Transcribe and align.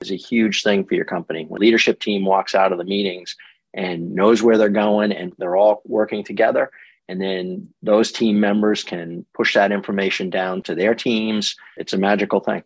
is 0.00 0.10
a 0.10 0.16
huge 0.16 0.62
thing 0.62 0.84
for 0.84 0.94
your 0.94 1.04
company. 1.04 1.44
When 1.44 1.60
leadership 1.60 2.00
team 2.00 2.24
walks 2.24 2.54
out 2.54 2.72
of 2.72 2.78
the 2.78 2.84
meetings 2.84 3.36
and 3.74 4.14
knows 4.14 4.42
where 4.42 4.56
they're 4.56 4.68
going 4.68 5.12
and 5.12 5.32
they're 5.38 5.56
all 5.56 5.82
working 5.84 6.24
together, 6.24 6.70
and 7.08 7.20
then 7.20 7.68
those 7.82 8.10
team 8.10 8.40
members 8.40 8.82
can 8.82 9.26
push 9.34 9.54
that 9.54 9.72
information 9.72 10.30
down 10.30 10.62
to 10.62 10.74
their 10.74 10.94
teams. 10.94 11.56
It's 11.76 11.92
a 11.92 11.98
magical 11.98 12.40
thing. 12.40 12.62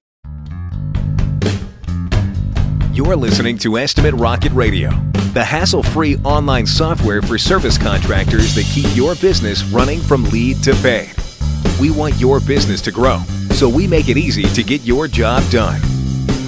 You're 2.92 3.16
listening 3.16 3.58
to 3.58 3.78
Estimate 3.78 4.14
Rocket 4.14 4.52
Radio, 4.52 4.90
the 5.32 5.42
hassle 5.42 5.82
free 5.82 6.16
online 6.18 6.66
software 6.66 7.20
for 7.20 7.38
service 7.38 7.76
contractors 7.76 8.54
that 8.54 8.64
keep 8.66 8.94
your 8.96 9.16
business 9.16 9.64
running 9.64 9.98
from 9.98 10.22
lead 10.24 10.62
to 10.62 10.74
paid. 10.76 11.12
We 11.80 11.90
want 11.90 12.14
your 12.20 12.38
business 12.38 12.80
to 12.82 12.92
grow, 12.92 13.18
so 13.50 13.68
we 13.68 13.88
make 13.88 14.08
it 14.08 14.16
easy 14.16 14.44
to 14.44 14.62
get 14.62 14.82
your 14.82 15.08
job 15.08 15.42
done. 15.50 15.80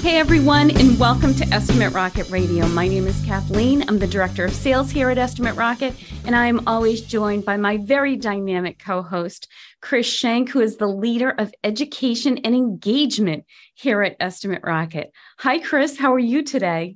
Hey 0.07 0.19
everyone, 0.19 0.71
and 0.71 0.97
welcome 0.97 1.33
to 1.33 1.45
Estimate 1.49 1.91
Rocket 1.91 2.29
Radio. 2.29 2.65
My 2.69 2.87
name 2.87 3.07
is 3.07 3.25
Kathleen. 3.25 3.83
I'm 3.89 3.99
the 3.99 4.07
Director 4.07 4.45
of 4.45 4.53
Sales 4.53 4.89
here 4.89 5.09
at 5.09 5.17
Estimate 5.17 5.57
Rocket, 5.57 5.93
and 6.25 6.33
I 6.33 6.45
am 6.45 6.65
always 6.65 7.01
joined 7.01 7.43
by 7.43 7.57
my 7.57 7.75
very 7.75 8.15
dynamic 8.15 8.79
co 8.79 9.01
host, 9.01 9.49
Chris 9.81 10.05
Shank, 10.05 10.49
who 10.49 10.61
is 10.61 10.77
the 10.77 10.87
leader 10.87 11.31
of 11.31 11.53
education 11.61 12.37
and 12.45 12.55
engagement 12.55 13.43
here 13.75 14.01
at 14.01 14.15
Estimate 14.21 14.61
Rocket. 14.63 15.11
Hi, 15.39 15.59
Chris. 15.59 15.97
How 15.97 16.13
are 16.13 16.19
you 16.19 16.41
today? 16.41 16.95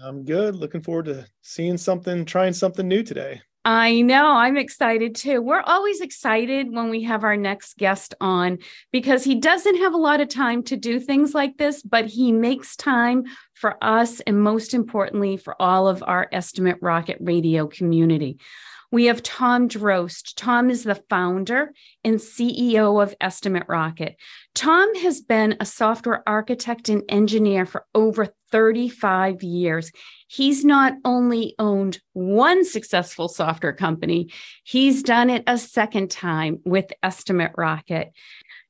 I'm 0.00 0.24
good. 0.24 0.54
Looking 0.54 0.82
forward 0.82 1.06
to 1.06 1.26
seeing 1.40 1.76
something, 1.76 2.24
trying 2.24 2.52
something 2.52 2.86
new 2.86 3.02
today. 3.02 3.42
I 3.64 4.00
know. 4.00 4.26
I'm 4.26 4.56
excited 4.56 5.14
too. 5.14 5.40
We're 5.40 5.60
always 5.60 6.00
excited 6.00 6.72
when 6.72 6.90
we 6.90 7.04
have 7.04 7.22
our 7.22 7.36
next 7.36 7.78
guest 7.78 8.12
on 8.20 8.58
because 8.90 9.22
he 9.22 9.36
doesn't 9.36 9.76
have 9.76 9.94
a 9.94 9.98
lot 9.98 10.20
of 10.20 10.28
time 10.28 10.64
to 10.64 10.76
do 10.76 10.98
things 10.98 11.32
like 11.32 11.58
this, 11.58 11.80
but 11.80 12.06
he 12.06 12.32
makes 12.32 12.74
time 12.74 13.22
for 13.54 13.76
us 13.80 14.18
and 14.20 14.42
most 14.42 14.74
importantly, 14.74 15.36
for 15.36 15.60
all 15.62 15.86
of 15.86 16.02
our 16.04 16.28
Estimate 16.32 16.78
Rocket 16.80 17.18
Radio 17.20 17.68
community. 17.68 18.38
We 18.92 19.06
have 19.06 19.22
Tom 19.22 19.70
Droste. 19.70 20.34
Tom 20.36 20.68
is 20.68 20.84
the 20.84 21.02
founder 21.08 21.72
and 22.04 22.16
CEO 22.16 23.02
of 23.02 23.14
Estimate 23.22 23.64
Rocket. 23.66 24.16
Tom 24.54 24.94
has 24.96 25.22
been 25.22 25.56
a 25.58 25.64
software 25.64 26.22
architect 26.26 26.90
and 26.90 27.02
engineer 27.08 27.64
for 27.64 27.86
over 27.94 28.28
35 28.50 29.42
years. 29.42 29.90
He's 30.28 30.62
not 30.62 30.92
only 31.06 31.54
owned 31.58 32.00
one 32.12 32.66
successful 32.66 33.28
software 33.28 33.72
company, 33.72 34.30
he's 34.62 35.02
done 35.02 35.30
it 35.30 35.42
a 35.46 35.56
second 35.56 36.10
time 36.10 36.60
with 36.66 36.92
Estimate 37.02 37.52
Rocket. 37.56 38.12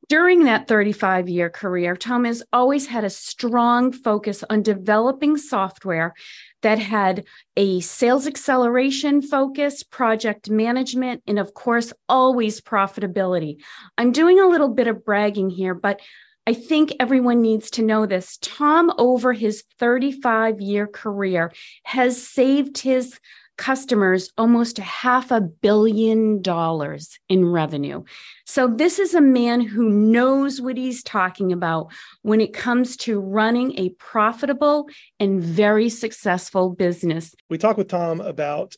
During 0.09 0.45
that 0.45 0.69
35 0.69 1.29
year 1.29 1.49
career, 1.49 1.97
Tom 1.97 2.25
has 2.25 2.43
always 2.53 2.87
had 2.87 3.05
a 3.05 3.11
strong 3.11 3.93
focus 3.93 4.45
on 4.51 4.63
developing 4.63 5.37
software 5.37 6.15
that 6.63 6.79
had 6.79 7.25
a 7.57 7.81
sales 7.81 8.27
acceleration 8.27 9.23
focus, 9.23 9.83
project 9.83 10.51
management, 10.51 11.23
and 11.27 11.39
of 11.39 11.55
course, 11.55 11.93
always 12.09 12.61
profitability. 12.61 13.63
I'm 13.97 14.13
doing 14.13 14.41
a 14.41 14.47
little 14.47 14.69
bit 14.69 14.87
of 14.87 15.05
bragging 15.05 15.51
here, 15.51 15.75
but 15.75 16.01
I 16.45 16.55
think 16.55 16.93
everyone 16.99 17.41
needs 17.41 17.71
to 17.73 17.83
know 17.83 18.05
this. 18.05 18.37
Tom, 18.43 18.93
over 18.99 19.33
his 19.33 19.63
35 19.79 20.61
year 20.61 20.89
career, 20.89 21.53
has 21.85 22.27
saved 22.27 22.79
his 22.79 23.19
customers 23.57 24.31
almost 24.37 24.79
a 24.79 24.83
half 24.83 25.31
a 25.31 25.41
billion 25.41 26.43
dollars 26.43 27.19
in 27.29 27.45
revenue. 27.45 28.03
So, 28.47 28.67
this 28.67 28.99
is 28.99 29.15
a 29.15 29.21
man 29.21 29.61
who 29.61 29.89
knows 29.89 30.61
what 30.61 30.77
he's 30.77 31.03
talking 31.03 31.53
about 31.53 31.93
when 32.23 32.41
it 32.41 32.53
comes 32.53 32.97
to 32.99 33.21
running 33.21 33.79
a 33.79 33.91
profitable 33.91 34.89
and 35.21 35.43
very 35.43 35.89
successful 35.89 36.71
business. 36.71 37.35
We 37.49 37.59
talk 37.59 37.77
with 37.77 37.89
Tom 37.89 38.21
about 38.21 38.75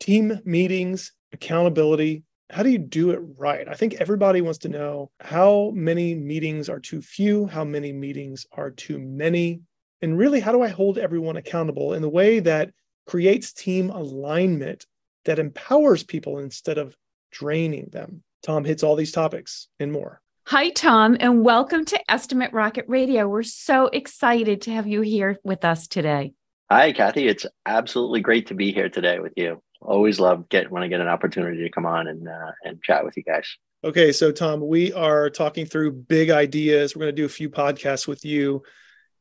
team 0.00 0.40
meetings, 0.44 1.12
accountability. 1.32 2.24
How 2.50 2.62
do 2.62 2.70
you 2.70 2.78
do 2.78 3.10
it 3.10 3.20
right? 3.36 3.68
I 3.68 3.74
think 3.74 3.94
everybody 3.94 4.40
wants 4.40 4.60
to 4.60 4.68
know 4.68 5.10
how 5.20 5.72
many 5.74 6.14
meetings 6.14 6.68
are 6.68 6.80
too 6.80 7.02
few, 7.02 7.46
how 7.46 7.64
many 7.64 7.92
meetings 7.92 8.46
are 8.52 8.70
too 8.70 8.98
many, 8.98 9.60
and 10.00 10.16
really, 10.16 10.40
how 10.40 10.52
do 10.52 10.62
I 10.62 10.68
hold 10.68 10.98
everyone 10.98 11.36
accountable 11.36 11.94
in 11.94 12.02
the 12.02 12.08
way 12.08 12.38
that 12.40 12.70
creates 13.08 13.54
team 13.54 13.88
alignment 13.88 14.84
that 15.24 15.38
empowers 15.38 16.02
people 16.02 16.38
instead 16.38 16.76
of 16.76 16.94
draining 17.32 17.88
them. 17.90 18.22
Tom 18.42 18.66
hits 18.66 18.82
all 18.82 18.96
these 18.96 19.12
topics 19.12 19.68
and 19.80 19.90
more. 19.90 20.20
Hi, 20.46 20.68
Tom, 20.68 21.16
and 21.18 21.42
welcome 21.42 21.86
to 21.86 22.10
Estimate 22.10 22.52
Rocket 22.52 22.84
Radio. 22.86 23.26
We're 23.26 23.42
so 23.44 23.86
excited 23.86 24.62
to 24.62 24.72
have 24.72 24.86
you 24.86 25.00
here 25.00 25.38
with 25.42 25.64
us 25.64 25.88
today. 25.88 26.34
Hi, 26.70 26.92
Kathy. 26.92 27.26
It's 27.26 27.46
absolutely 27.64 28.20
great 28.20 28.48
to 28.48 28.54
be 28.54 28.72
here 28.72 28.90
today 28.90 29.20
with 29.20 29.32
you. 29.36 29.62
Always 29.80 30.20
love 30.20 30.46
get 30.50 30.70
when 30.70 30.82
I 30.82 30.88
get 30.88 31.00
an 31.00 31.08
opportunity 31.08 31.62
to 31.62 31.70
come 31.70 31.86
on 31.86 32.08
and 32.08 32.28
uh, 32.28 32.52
and 32.64 32.82
chat 32.82 33.06
with 33.06 33.16
you 33.16 33.22
guys. 33.22 33.48
Okay, 33.84 34.12
so 34.12 34.32
Tom, 34.32 34.60
we 34.66 34.92
are 34.92 35.30
talking 35.30 35.64
through 35.64 35.92
big 35.92 36.28
ideas. 36.28 36.94
We're 36.94 37.04
going 37.04 37.16
to 37.16 37.22
do 37.22 37.26
a 37.26 37.30
few 37.30 37.48
podcasts 37.48 38.06
with 38.06 38.24
you 38.24 38.62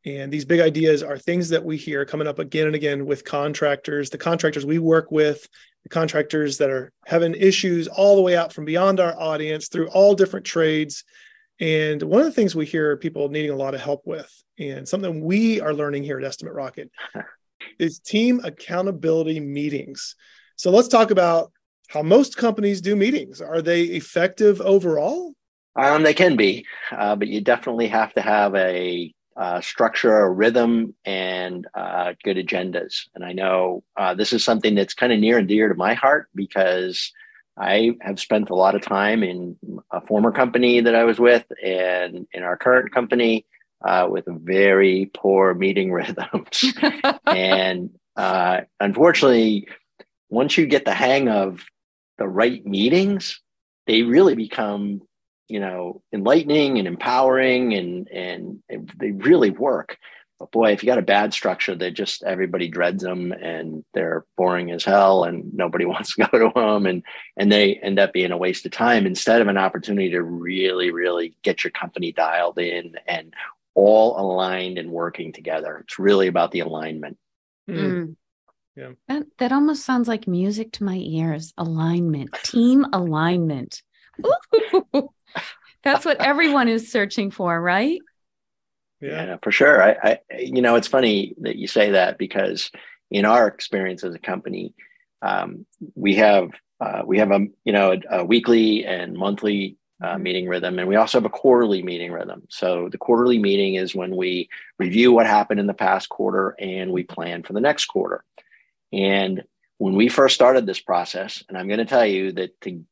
and 0.06 0.32
these 0.32 0.46
big 0.46 0.60
ideas 0.60 1.04
are 1.04 1.18
things 1.18 1.50
that 1.50 1.64
we 1.64 1.78
hear 1.78 2.06
coming 2.06 2.28
up 2.28 2.40
again 2.40 2.68
and 2.68 2.76
again 2.76 3.06
with 3.06 3.26
contractors, 3.26 4.10
the 4.10 4.18
contractors 4.18 4.66
we 4.66 4.80
work 4.80 5.12
with, 5.12 5.48
the 5.84 5.90
contractors 5.90 6.58
that 6.58 6.70
are 6.70 6.92
having 7.06 7.34
issues 7.36 7.88
all 7.88 8.16
the 8.16 8.22
way 8.22 8.36
out 8.36 8.54
from 8.54 8.66
beyond 8.66 9.00
our 9.00 9.20
audience 9.20 9.68
through 9.68 9.88
all 9.90 10.14
different 10.16 10.46
trades. 10.46 11.04
And 11.60 12.02
one 12.04 12.22
of 12.22 12.26
the 12.26 12.32
things 12.32 12.56
we 12.56 12.66
hear 12.66 12.98
people 12.98 13.30
needing 13.30 13.52
a 13.52 13.56
lot 13.56 13.74
of 13.74 13.82
help 13.82 14.04
with, 14.06 14.32
and 14.60 14.88
something 14.88 15.24
we 15.24 15.60
are 15.60 15.74
learning 15.74 16.04
here 16.04 16.20
at 16.20 16.26
Estimate 16.26 16.54
Rocket, 16.54 16.92
is 17.80 18.00
team 18.00 18.42
accountability 18.44 19.40
meetings. 19.40 20.16
So 20.56 20.72
let's 20.72 20.88
talk 20.88 21.12
about 21.12 21.52
how 21.88 22.02
most 22.02 22.38
companies 22.38 22.82
do 22.82 22.96
meetings. 22.96 23.42
Are 23.42 23.62
they 23.62 23.84
effective 23.84 24.62
overall? 24.62 25.34
Um, 25.76 26.04
they 26.04 26.14
can 26.14 26.36
be, 26.36 26.66
uh, 26.92 27.16
but 27.16 27.28
you 27.28 27.42
definitely 27.42 27.88
have 27.88 28.14
to 28.16 28.22
have 28.22 28.56
a 28.56 29.14
uh, 29.38 29.62
structure, 29.62 30.34
rhythm, 30.34 30.96
and 31.06 31.68
uh, 31.76 32.14
good 32.24 32.38
agendas. 32.38 33.04
And 33.14 33.24
I 33.24 33.34
know 33.34 33.84
uh, 33.96 34.16
this 34.16 34.34
is 34.34 34.44
something 34.44 34.76
that's 34.76 34.94
kind 34.96 35.14
of 35.14 35.20
near 35.20 35.38
and 35.38 35.48
dear 35.48 35.70
to 35.70 35.76
my 35.76 35.94
heart 35.94 36.28
because 36.34 37.12
I 37.58 37.92
have 38.02 38.20
spent 38.20 38.50
a 38.50 38.56
lot 38.56 38.76
of 38.76 38.82
time 38.82 39.24
in 39.24 39.56
a 39.92 40.02
former 40.02 40.32
company 40.32 40.82
that 40.82 40.96
I 40.96 41.04
was 41.04 41.20
with 41.20 41.46
and 41.64 42.28
in 42.34 42.44
our 42.44 42.58
current 42.58 42.92
company 42.92 43.46
uh, 43.86 44.08
with 44.10 44.26
very 44.28 45.12
poor 45.14 45.54
meeting 45.54 45.92
rhythms. 45.94 46.74
and 47.26 47.92
uh, 48.16 48.62
unfortunately, 48.80 49.68
once 50.30 50.58
you 50.58 50.66
get 50.66 50.86
the 50.86 50.94
hang 50.94 51.30
of 51.30 51.64
the 52.18 52.28
right 52.28 52.66
meetings, 52.66 53.40
they 53.86 54.02
really 54.02 54.36
become 54.36 55.02
you 55.48 55.60
know 55.60 56.02
enlightening 56.14 56.78
and 56.78 56.88
empowering 56.88 57.74
and 57.74 58.08
and, 58.10 58.62
they 58.98 59.12
really 59.12 59.50
work. 59.50 59.98
But 60.40 60.52
boy 60.52 60.72
if 60.72 60.84
you 60.84 60.88
got 60.88 61.00
a 61.00 61.04
bad 61.04 61.34
structure 61.34 61.76
that 61.76 61.92
just 61.92 62.24
everybody 62.24 62.68
dreads 62.68 63.02
them 63.02 63.32
and 63.32 63.84
they're 63.94 64.26
boring 64.36 64.72
as 64.72 64.84
hell 64.84 65.24
and 65.24 65.54
nobody 65.54 65.86
wants 65.94 66.16
to 66.16 66.28
go 66.28 66.40
to 66.40 66.52
them 66.54 66.86
and 66.86 67.04
and 67.38 67.52
they 67.52 67.76
end 67.76 68.00
up 68.00 68.14
being 68.14 68.32
a 68.32 68.38
waste 68.38 68.66
of 68.66 68.72
time 68.72 69.06
instead 69.06 69.42
of 69.42 69.48
an 69.48 69.58
opportunity 69.58 70.12
to 70.12 70.22
really 70.22 70.92
really 70.92 71.36
get 71.42 71.64
your 71.64 71.72
company 71.72 72.12
dialed 72.12 72.60
in 72.60 72.96
and 73.08 73.34
all 73.74 74.20
aligned 74.20 74.80
and 74.80 74.92
working 74.92 75.32
together. 75.32 75.78
It's 75.78 76.00
really 76.00 76.26
about 76.28 76.52
the 76.52 76.62
alignment. 76.62 77.16
Mm. 77.70 78.16
yeah. 78.76 78.90
That, 79.08 79.28
that 79.38 79.52
almost 79.52 79.86
sounds 79.86 80.08
like 80.08 80.28
music 80.28 80.72
to 80.74 80.84
my 80.84 80.96
ears. 80.96 81.54
Alignment. 81.60 82.34
Team 82.44 82.88
alignment 82.92 83.84
That's 85.88 86.06
what 86.06 86.20
everyone 86.20 86.68
is 86.68 86.92
searching 86.92 87.32
for, 87.32 87.60
right? 87.62 88.02
Yeah, 89.00 89.26
yeah 89.26 89.38
for 89.42 89.54
sure. 89.54 89.82
I, 89.82 89.96
I, 90.04 90.20
you 90.38 90.62
know, 90.62 90.76
it's 90.76 90.88
funny 90.88 91.34
that 91.40 91.56
you 91.56 91.68
say 91.68 91.92
that 91.92 92.18
because 92.18 92.72
in 93.10 93.24
our 93.24 93.48
experience 93.48 94.04
as 94.04 94.14
a 94.14 94.20
company, 94.20 94.74
um, 95.22 95.66
we 95.96 96.16
have 96.16 96.50
uh, 96.82 97.04
we 97.06 97.20
have 97.20 97.32
a 97.32 97.48
you 97.64 97.72
know 97.72 97.94
a, 97.94 98.18
a 98.18 98.26
weekly 98.26 98.86
and 98.86 99.16
monthly 99.16 99.78
uh, 100.04 100.08
mm-hmm. 100.08 100.24
meeting 100.24 100.48
rhythm, 100.50 100.78
and 100.78 100.90
we 100.90 100.98
also 100.98 101.20
have 101.20 101.26
a 101.26 101.30
quarterly 101.30 101.82
meeting 101.82 102.12
rhythm. 102.12 102.44
So 102.50 102.90
the 102.92 102.98
quarterly 102.98 103.40
meeting 103.40 103.76
is 103.76 103.96
when 103.96 104.14
we 104.14 104.50
review 104.78 105.14
what 105.14 105.26
happened 105.26 105.62
in 105.62 105.68
the 105.68 105.74
past 105.74 106.10
quarter 106.10 106.54
and 106.60 106.92
we 106.92 107.04
plan 107.04 107.44
for 107.44 107.54
the 107.54 107.62
next 107.62 107.86
quarter. 107.86 108.26
And 108.92 109.44
when 109.78 109.96
we 109.96 110.10
first 110.10 110.36
started 110.36 110.66
this 110.66 110.82
process, 110.82 111.46
and 111.48 111.58
I'm 111.58 111.68
going 111.68 111.80
to 111.80 111.86
tell 111.86 112.06
you 112.06 112.34
that 112.34 112.60
to 112.62 112.84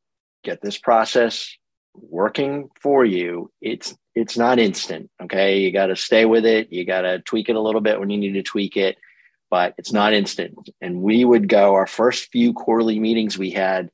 get 0.45 0.61
this 0.61 0.77
process 0.77 1.57
working 2.01 2.69
for 2.81 3.05
you 3.05 3.51
it's 3.61 3.95
it's 4.15 4.37
not 4.37 4.59
instant 4.59 5.09
okay 5.21 5.59
you 5.59 5.71
got 5.71 5.87
to 5.87 5.95
stay 5.95 6.25
with 6.25 6.45
it 6.45 6.71
you 6.71 6.85
got 6.85 7.01
to 7.01 7.19
tweak 7.19 7.49
it 7.49 7.55
a 7.55 7.61
little 7.61 7.81
bit 7.81 7.99
when 7.99 8.09
you 8.09 8.17
need 8.17 8.33
to 8.33 8.43
tweak 8.43 8.77
it 8.77 8.97
but 9.49 9.73
it's 9.77 9.91
not 9.93 10.13
instant 10.13 10.53
and 10.81 11.01
we 11.01 11.23
would 11.25 11.47
go 11.47 11.73
our 11.75 11.87
first 11.87 12.31
few 12.31 12.53
quarterly 12.53 12.99
meetings 12.99 13.37
we 13.37 13.51
had 13.51 13.89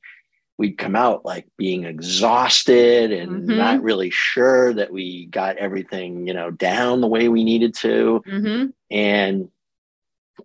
we'd 0.58 0.78
come 0.78 0.94
out 0.94 1.24
like 1.24 1.46
being 1.56 1.84
exhausted 1.84 3.10
and 3.10 3.48
Mhm. 3.48 3.56
not 3.56 3.82
really 3.82 4.10
sure 4.10 4.72
that 4.74 4.92
we 4.92 5.26
got 5.26 5.56
everything, 5.56 6.26
you 6.26 6.34
know, 6.34 6.50
down 6.50 7.00
the 7.00 7.08
way 7.08 7.28
we 7.28 7.42
needed 7.42 7.74
to. 7.76 8.22
hmm 8.24 8.66
And 8.90 9.48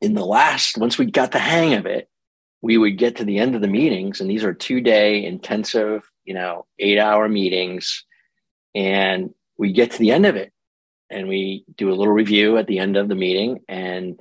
in 0.02 0.14
the 0.14 0.26
last, 0.26 0.78
once 0.78 0.98
we 0.98 1.06
got 1.06 1.32
the 1.34 1.40
hang 1.40 1.74
of 1.74 1.86
it, 1.86 2.10
we 2.62 2.78
would 2.78 2.98
get 2.98 3.18
to 3.18 3.26
the 3.26 3.38
end 3.38 3.54
of 3.54 3.62
the 3.62 3.68
meetings, 3.68 4.20
and 4.20 4.30
these 4.30 4.44
are 4.44 4.54
two 4.54 4.82
day 4.82 5.24
intensive, 5.26 6.10
you 6.28 6.34
know, 6.34 6.66
eight 6.78 7.00
hour 7.00 7.28
meetings. 7.28 8.04
And 8.76 9.34
we 9.58 9.72
get 9.72 9.92
to 9.92 9.98
the 9.98 10.12
end 10.12 10.28
of 10.28 10.36
it, 10.36 10.52
and 11.10 11.28
we 11.28 11.66
do 11.78 11.90
a 11.90 11.96
little 11.96 12.14
review 12.14 12.58
at 12.58 12.68
the 12.68 12.78
end 12.78 12.98
of 12.98 13.08
the 13.08 13.16
meeting, 13.16 13.62
and 13.68 14.20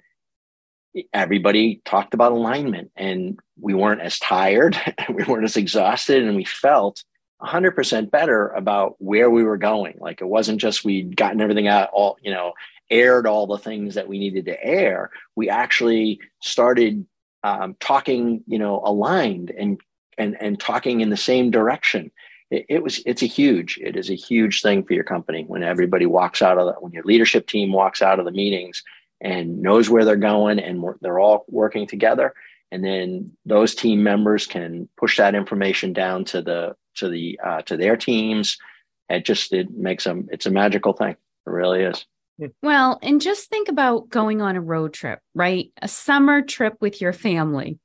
everybody 1.13 1.83
talked 1.85 2.15
about 2.15 2.33
alignment, 2.33 2.91
and 2.97 3.39
we 3.61 3.75
weren't 3.75 4.01
as 4.01 4.19
tired, 4.19 4.81
we 5.13 5.25
weren't 5.25 5.45
as 5.45 5.57
exhausted, 5.57 6.25
and 6.25 6.37
we 6.37 6.45
felt 6.45 7.05
100% 7.43 8.11
better 8.11 8.49
about 8.51 8.95
where 8.99 9.29
we 9.29 9.45
were 9.45 9.59
going. 9.59 9.97
Like 9.99 10.23
it 10.23 10.27
wasn't 10.27 10.61
just 10.61 10.85
we'd 10.85 11.17
gotten 11.17 11.43
everything 11.43 11.69
out, 11.69 11.91
all, 11.93 12.17
you 12.23 12.33
know, 12.33 12.55
aired 12.89 13.27
all 13.27 13.47
the 13.47 13.59
things 13.59 13.97
that 13.97 14.09
we 14.09 14.19
needed 14.19 14.47
to 14.47 14.65
air. 14.65 15.11
We 15.35 15.51
actually 15.51 16.21
started 16.41 17.05
um, 17.43 17.77
talking, 17.79 18.43
you 18.47 18.59
know, 18.59 18.81
aligned 18.85 19.51
and 19.51 19.79
and 20.19 20.37
and 20.41 20.59
talking 20.59 21.01
in 21.01 21.11
the 21.11 21.17
same 21.17 21.51
direction. 21.51 22.11
It, 22.49 22.67
it, 22.69 22.83
was 22.83 23.03
it's 23.07 23.23
a 23.23 23.27
huge 23.27 23.77
it 23.83 23.97
is 23.97 24.09
a 24.09 24.15
huge 24.15 24.63
thing 24.63 24.85
for 24.85 24.93
your 24.93 25.03
company 25.03 25.45
when 25.49 25.65
everybody 25.65 26.07
walks 26.07 26.43
out 26.43 26.59
of 26.59 26.67
the, 26.67 26.73
when 26.81 26.93
your 26.93 27.03
leadership 27.03 27.49
team 27.49 27.73
walks 27.73 28.03
out 28.03 28.21
of 28.21 28.25
the 28.25 28.31
meetings 28.31 28.85
and 29.21 29.61
knows 29.63 29.91
where 29.91 30.05
they're 30.05 30.17
going 30.17 30.59
and 30.59 30.85
they're 31.01 31.19
all 31.19 31.45
working 31.49 31.87
together. 31.87 32.35
And 32.71 32.85
then 32.85 33.33
those 33.45 33.75
team 33.75 34.03
members 34.03 34.47
can 34.47 34.89
push 34.97 35.17
that 35.17 35.35
information 35.35 35.93
down 35.93 36.25
to 36.27 36.43
the 36.43 36.77
to 36.97 37.09
the 37.09 37.39
uh, 37.45 37.63
to 37.63 37.77
their 37.77 37.97
teams. 37.97 38.59
It 39.09 39.25
just 39.25 39.53
it 39.53 39.71
makes 39.71 40.05
them 40.05 40.29
it's 40.31 40.47
a 40.47 40.51
magical 40.51 40.93
thing. 40.93 41.13
It 41.13 41.51
really 41.51 41.83
is. 41.83 42.05
Well, 42.63 42.99
and 43.03 43.21
just 43.21 43.49
think 43.49 43.69
about 43.69 44.11
going 44.11 44.43
on 44.43 44.57
a 44.57 44.61
road 44.61 44.93
trip, 44.93 45.21
right? 45.35 45.71
A 45.81 45.89
summer 45.89 46.43
trip 46.43 46.75
with 46.81 47.01
your 47.01 47.13
family, 47.13 47.79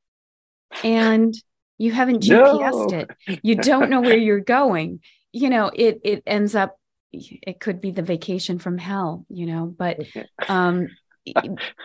and 0.83 1.33
you 1.81 1.91
haven't 1.91 2.23
GPSed 2.23 2.91
No. 2.91 2.97
it. 2.99 3.39
You 3.43 3.55
don't 3.55 3.89
know 3.89 4.01
where 4.01 4.17
you're 4.27 4.39
going. 4.39 4.99
You 5.33 5.49
know, 5.49 5.71
it 5.73 6.01
it 6.03 6.23
ends 6.27 6.55
up. 6.55 6.77
It 7.11 7.59
could 7.59 7.81
be 7.81 7.91
the 7.91 8.01
vacation 8.03 8.59
from 8.59 8.77
hell, 8.77 9.25
you 9.29 9.45
know. 9.45 9.65
But 9.65 9.99
um, 10.47 10.87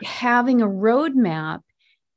having 0.04 0.60
a 0.62 0.66
roadmap 0.69 1.60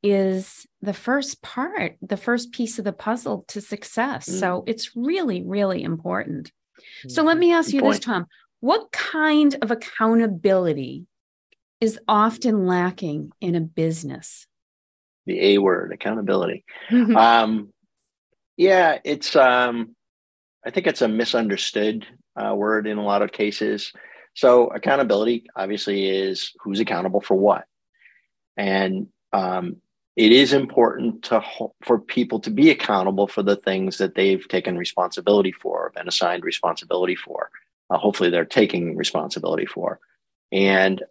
is 0.04 0.66
the 0.82 0.94
first 0.94 1.42
part, 1.42 1.98
the 2.02 2.18
first 2.18 2.52
piece 2.52 2.80
of 2.80 2.86
the 2.86 2.94
puzzle 2.94 3.46
to 3.50 3.62
success. 3.62 4.26
So 4.40 4.64
it's 4.68 4.92
really, 4.96 5.44
really 5.44 5.82
important. 5.84 6.52
So 7.08 7.24
let 7.24 7.38
me 7.38 7.52
ask 7.54 7.72
Good 7.72 7.84
you 7.84 7.90
this. 7.90 8.00
Tom. 8.00 8.26
What 8.62 8.92
kind 8.92 9.58
of 9.62 9.72
accountability 9.72 11.06
is 11.82 12.00
often 12.08 12.66
lacking 12.66 13.32
in 13.40 13.56
a 13.56 13.62
business? 13.62 14.48
The 15.30 15.40
a 15.50 15.58
word 15.58 15.92
accountability. 15.94 16.64
Um 17.16 17.74
yeah 18.58 18.98
it's 19.06 19.36
um 19.38 19.96
i 20.66 20.70
think 20.72 20.86
it's 20.86 21.02
a 21.02 21.08
misunderstood 21.08 22.06
uh, 22.36 22.54
word 22.54 22.88
in 22.88 22.98
a 22.98 23.04
lot 23.12 23.22
of 23.22 23.32
cases. 23.32 23.94
So 24.34 24.68
accountability 24.68 25.38
obviously 25.56 26.00
is 26.08 26.52
who's 26.62 26.80
accountable 26.82 27.22
for 27.22 27.36
what. 27.36 27.64
And 28.58 29.08
um 29.42 29.66
it 30.16 30.32
is 30.34 30.52
important 30.52 31.24
to 31.30 31.40
ho- 31.40 31.76
for 31.88 31.98
people 32.00 32.40
to 32.42 32.50
be 32.50 32.70
accountable 32.72 33.28
for 33.28 33.44
the 33.44 33.56
things 33.56 33.98
that 34.00 34.16
they've 34.16 34.48
taken 34.48 34.78
responsibility 34.78 35.54
for 35.54 35.92
been 35.96 36.08
assigned 36.14 36.44
responsibility 36.44 37.16
for 37.16 37.50
uh, 37.90 37.98
hopefully 37.98 38.30
they're 38.30 38.46
taking 38.46 38.96
responsibility 38.96 39.66
for. 39.66 40.00
And 40.52 41.04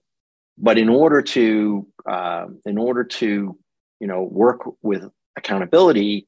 but 0.56 0.78
in 0.78 0.88
order 0.88 1.22
to 1.22 1.86
uh, 2.06 2.46
in 2.66 2.78
order 2.78 3.04
to 3.04 3.56
you 4.00 4.06
know 4.06 4.22
work 4.22 4.60
with 4.82 5.02
accountability 5.36 6.26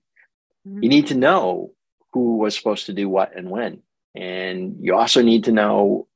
you 0.83 0.89
need 0.89 1.07
to 1.07 1.15
know 1.15 1.71
who 2.13 2.37
was 2.37 2.57
supposed 2.57 2.87
to 2.87 2.93
do 2.93 3.09
what 3.09 3.35
and 3.37 3.51
when 3.51 3.83
and 4.15 4.77
you 4.81 4.95
also 4.95 5.23
need 5.23 5.45
to 5.45 5.53
know 5.53 6.07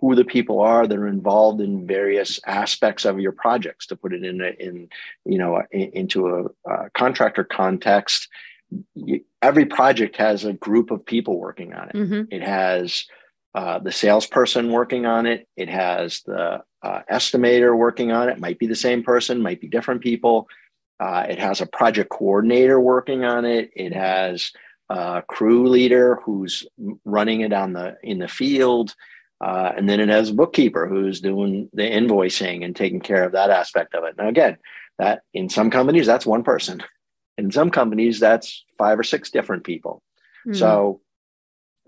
who 0.00 0.14
the 0.14 0.24
people 0.24 0.60
are 0.60 0.86
that 0.86 0.98
are 0.98 1.06
involved 1.06 1.60
in 1.60 1.86
various 1.86 2.40
aspects 2.46 3.04
of 3.04 3.20
your 3.20 3.32
projects 3.32 3.86
to 3.86 3.94
put 3.96 4.12
it 4.12 4.24
in 4.24 4.40
a, 4.40 4.50
in 4.58 4.88
you 5.24 5.38
know 5.38 5.62
in, 5.70 5.90
into 5.92 6.26
a, 6.28 6.70
uh 6.70 6.88
contractor 6.94 7.44
context 7.44 8.28
you, 8.94 9.20
every 9.42 9.64
project 9.64 10.16
has 10.16 10.44
a 10.44 10.52
group 10.52 10.90
of 10.90 11.04
people 11.06 11.38
working 11.38 11.72
on 11.74 11.88
it 11.90 11.94
Mhm. 11.94 12.26
it 12.30 12.42
has 12.42 13.06
uh, 13.54 13.78
the 13.78 13.90
salesperson 13.90 14.70
working 14.70 15.06
on 15.06 15.24
it. 15.24 15.48
It 15.56 15.70
has 15.70 16.20
the 16.26 16.62
uh, 16.82 17.00
estimator 17.10 17.74
working 17.74 18.12
on 18.12 18.28
it. 18.28 18.38
Might 18.38 18.58
be 18.58 18.66
the 18.66 18.76
same 18.76 19.02
person, 19.02 19.40
might 19.40 19.62
be 19.62 19.68
different 19.68 20.02
people. 20.02 20.46
Uh, 20.98 21.26
it 21.28 21.38
has 21.38 21.60
a 21.60 21.66
project 21.66 22.10
coordinator 22.10 22.80
working 22.80 23.24
on 23.24 23.44
it. 23.44 23.70
It 23.74 23.92
has 23.92 24.50
a 24.88 25.22
crew 25.26 25.68
leader 25.68 26.20
who's 26.24 26.66
running 27.04 27.40
it 27.40 27.52
on 27.52 27.72
the 27.72 27.96
in 28.02 28.18
the 28.18 28.28
field, 28.28 28.94
uh, 29.40 29.72
and 29.76 29.88
then 29.88 30.00
it 30.00 30.08
has 30.08 30.30
a 30.30 30.34
bookkeeper 30.34 30.86
who's 30.86 31.20
doing 31.20 31.68
the 31.72 31.82
invoicing 31.82 32.64
and 32.64 32.74
taking 32.74 33.00
care 33.00 33.24
of 33.24 33.32
that 33.32 33.50
aspect 33.50 33.94
of 33.94 34.04
it. 34.04 34.16
Now, 34.16 34.28
again, 34.28 34.56
that 34.98 35.22
in 35.34 35.48
some 35.48 35.70
companies 35.70 36.06
that's 36.06 36.26
one 36.26 36.42
person. 36.42 36.82
In 37.36 37.50
some 37.50 37.70
companies 37.70 38.18
that's 38.18 38.64
five 38.78 38.98
or 38.98 39.04
six 39.04 39.30
different 39.30 39.64
people. 39.64 40.02
Mhm. 40.46 40.56
So 40.56 41.00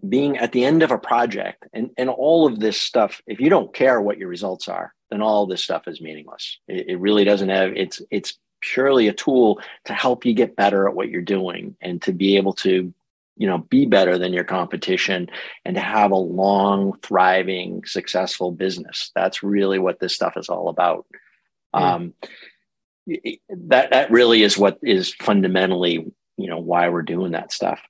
being 0.06 0.36
at 0.38 0.52
the 0.52 0.64
end 0.64 0.82
of 0.82 0.90
a 0.90 0.98
project 0.98 1.66
and, 1.72 1.90
and 1.96 2.08
all 2.10 2.46
of 2.46 2.60
this 2.60 2.80
stuff, 2.80 3.20
if 3.26 3.40
you 3.40 3.48
don't 3.48 3.74
care 3.74 4.00
what 4.00 4.18
your 4.18 4.28
results 4.28 4.68
are, 4.68 4.94
then 5.10 5.22
all 5.22 5.46
this 5.46 5.64
stuff 5.64 5.88
is 5.88 6.00
meaningless. 6.00 6.58
It, 6.68 6.90
it 6.90 7.00
really 7.00 7.24
doesn't 7.24 7.48
have 7.48 7.72
it's 7.74 8.02
it's 8.10 8.38
purely 8.60 9.08
a 9.08 9.12
tool 9.12 9.60
to 9.84 9.92
help 9.92 10.24
you 10.24 10.34
get 10.34 10.56
better 10.56 10.88
at 10.88 10.94
what 10.94 11.08
you're 11.08 11.22
doing 11.22 11.76
and 11.80 12.02
to 12.02 12.12
be 12.12 12.36
able 12.36 12.52
to 12.52 12.92
you 13.36 13.46
know 13.46 13.58
be 13.58 13.86
better 13.86 14.18
than 14.18 14.32
your 14.32 14.44
competition 14.44 15.30
and 15.64 15.76
to 15.76 15.80
have 15.80 16.10
a 16.10 16.16
long 16.16 16.98
thriving 17.02 17.84
successful 17.84 18.50
business. 18.50 19.12
That's 19.14 19.42
really 19.42 19.78
what 19.78 20.00
this 20.00 20.14
stuff 20.14 20.36
is 20.36 20.48
all 20.48 20.68
about. 20.68 21.06
Yeah. 21.74 21.94
um, 21.94 22.14
that 23.48 23.90
that 23.90 24.10
really 24.10 24.42
is 24.42 24.58
what 24.58 24.78
is 24.82 25.14
fundamentally 25.14 26.06
you 26.36 26.48
know 26.48 26.58
why 26.58 26.88
we're 26.88 27.02
doing 27.02 27.32
that 27.32 27.52
stuff 27.52 27.80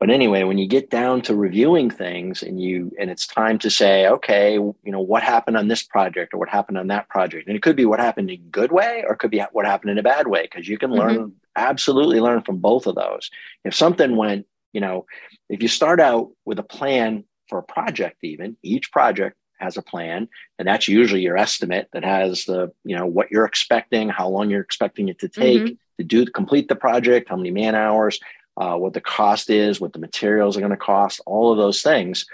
but 0.00 0.10
anyway 0.10 0.42
when 0.42 0.58
you 0.58 0.66
get 0.66 0.90
down 0.90 1.22
to 1.22 1.34
reviewing 1.36 1.90
things 1.90 2.42
and 2.42 2.60
you 2.60 2.90
and 2.98 3.10
it's 3.10 3.26
time 3.26 3.58
to 3.58 3.70
say 3.70 4.08
okay 4.08 4.54
you 4.54 4.74
know 4.86 5.00
what 5.00 5.22
happened 5.22 5.56
on 5.56 5.68
this 5.68 5.82
project 5.82 6.34
or 6.34 6.38
what 6.38 6.48
happened 6.48 6.78
on 6.78 6.88
that 6.88 7.08
project? 7.08 7.46
And 7.46 7.56
it 7.56 7.62
could 7.62 7.76
be 7.76 7.84
what 7.84 8.00
happened 8.00 8.30
in 8.30 8.34
a 8.34 8.50
good 8.50 8.72
way 8.72 9.04
or 9.06 9.14
it 9.14 9.18
could 9.18 9.30
be 9.30 9.40
what 9.52 9.66
happened 9.66 9.90
in 9.90 9.98
a 9.98 10.02
bad 10.02 10.26
way 10.26 10.42
because 10.42 10.68
you 10.68 10.78
can 10.78 10.90
learn 10.90 11.16
mm-hmm. 11.16 11.28
absolutely 11.56 12.20
learn 12.20 12.42
from 12.42 12.58
both 12.58 12.86
of 12.86 12.94
those. 12.96 13.30
If 13.64 13.74
something 13.74 14.16
went 14.16 14.46
you 14.72 14.80
know 14.80 15.06
if 15.48 15.62
you 15.62 15.68
start 15.68 16.00
out 16.00 16.30
with 16.44 16.58
a 16.58 16.64
plan 16.64 17.24
for 17.48 17.58
a 17.58 17.62
project 17.62 18.18
even 18.22 18.56
each 18.62 18.92
project 18.92 19.36
has 19.58 19.76
a 19.76 19.82
plan 19.82 20.28
and 20.58 20.66
that's 20.66 20.88
usually 20.88 21.20
your 21.20 21.36
estimate 21.36 21.88
that 21.92 22.04
has 22.04 22.44
the 22.44 22.72
you 22.84 22.96
know 22.96 23.06
what 23.06 23.30
you're 23.30 23.44
expecting 23.44 24.08
how 24.08 24.28
long 24.28 24.48
you're 24.48 24.62
expecting 24.62 25.08
it 25.08 25.18
to 25.18 25.28
take 25.28 25.60
mm-hmm. 25.60 25.74
to 25.98 26.04
do 26.04 26.24
complete 26.24 26.68
the 26.68 26.76
project 26.76 27.28
how 27.28 27.36
many 27.36 27.50
man 27.50 27.74
hours 27.74 28.20
uh, 28.56 28.76
what 28.76 28.92
the 28.92 29.00
cost 29.00 29.50
is, 29.50 29.80
what 29.80 29.92
the 29.92 29.98
materials 29.98 30.56
are 30.56 30.60
going 30.60 30.70
to 30.70 30.76
cost, 30.76 31.20
all 31.26 31.52
of 31.52 31.58
those 31.58 31.82
things. 31.82 32.26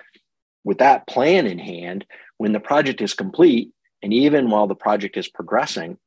With 0.65 0.79
that 0.79 1.07
plan 1.07 1.47
in 1.47 1.59
hand, 1.59 2.05
when 2.39 2.53
the 2.53 2.61
project 2.61 3.01
is 3.01 3.15
complete, 3.15 3.71
and 4.03 4.13
even 4.13 4.51
while 4.51 4.67
the 4.67 4.75
project 4.75 5.17
is 5.17 5.29
progressing, 5.29 5.99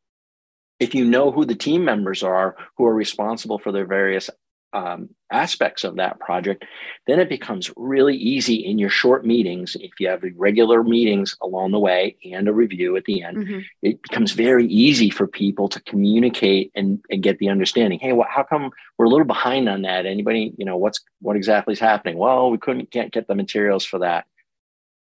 if 0.79 0.95
you 0.95 1.05
know 1.05 1.31
who 1.31 1.45
the 1.45 1.55
team 1.55 1.83
members 1.83 2.23
are 2.23 2.55
who 2.77 2.85
are 2.85 2.93
responsible 2.93 3.59
for 3.59 3.71
their 3.71 3.85
various 3.85 4.29
um, 4.73 5.09
aspects 5.31 5.83
of 5.83 5.95
that 5.95 6.19
project, 6.19 6.63
then 7.07 7.19
it 7.19 7.29
becomes 7.29 7.71
really 7.75 8.15
easy 8.15 8.55
in 8.55 8.77
your 8.77 8.89
short 8.89 9.25
meetings. 9.25 9.75
If 9.79 9.91
you 9.99 10.07
have 10.09 10.23
regular 10.35 10.83
meetings 10.83 11.35
along 11.41 11.71
the 11.71 11.79
way 11.79 12.17
and 12.31 12.47
a 12.47 12.53
review 12.53 12.95
at 12.95 13.05
the 13.05 13.23
end, 13.23 13.37
Mhm. 13.37 13.65
it 13.81 14.01
becomes 14.01 14.31
very 14.33 14.65
easy 14.67 15.09
for 15.09 15.27
people 15.27 15.69
to 15.69 15.81
communicate 15.81 16.71
and, 16.75 16.99
and 17.09 17.23
get 17.23 17.39
the 17.39 17.49
understanding. 17.49 17.99
Hey, 17.99 18.13
well, 18.13 18.27
how 18.29 18.43
come 18.43 18.71
we're 18.97 19.05
a 19.05 19.09
little 19.09 19.25
behind 19.25 19.67
on 19.69 19.81
that? 19.83 20.05
Anybody, 20.05 20.53
you 20.57 20.65
know, 20.65 20.77
what's 20.77 20.99
what 21.21 21.35
exactly 21.35 21.73
is 21.73 21.79
happening? 21.79 22.17
Well, 22.17 22.51
we 22.51 22.57
couldn't 22.57 22.91
can't 22.91 23.11
get 23.11 23.27
the 23.27 23.35
materials 23.35 23.85
for 23.85 23.99
that. 23.99 24.25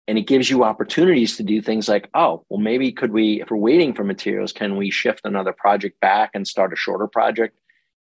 And 0.09 0.17
it 0.17 0.21
gives 0.21 0.49
you 0.49 0.63
opportunities 0.63 1.35
to 1.35 1.43
do 1.43 1.61
things 1.61 1.89
like, 1.89 2.09
oh, 2.13 2.45
well, 2.47 2.61
maybe 2.61 2.93
could 2.93 3.11
we, 3.11 3.41
if 3.41 3.51
we're 3.51 3.57
waiting 3.57 3.93
for 3.93 4.05
materials, 4.05 4.53
can 4.53 4.77
we 4.77 4.89
shift 4.89 5.21
another 5.25 5.51
project 5.51 5.99
back 5.99 6.31
and 6.33 6.47
start 6.47 6.71
a 6.71 6.77
shorter 6.77 7.07
project? 7.07 7.57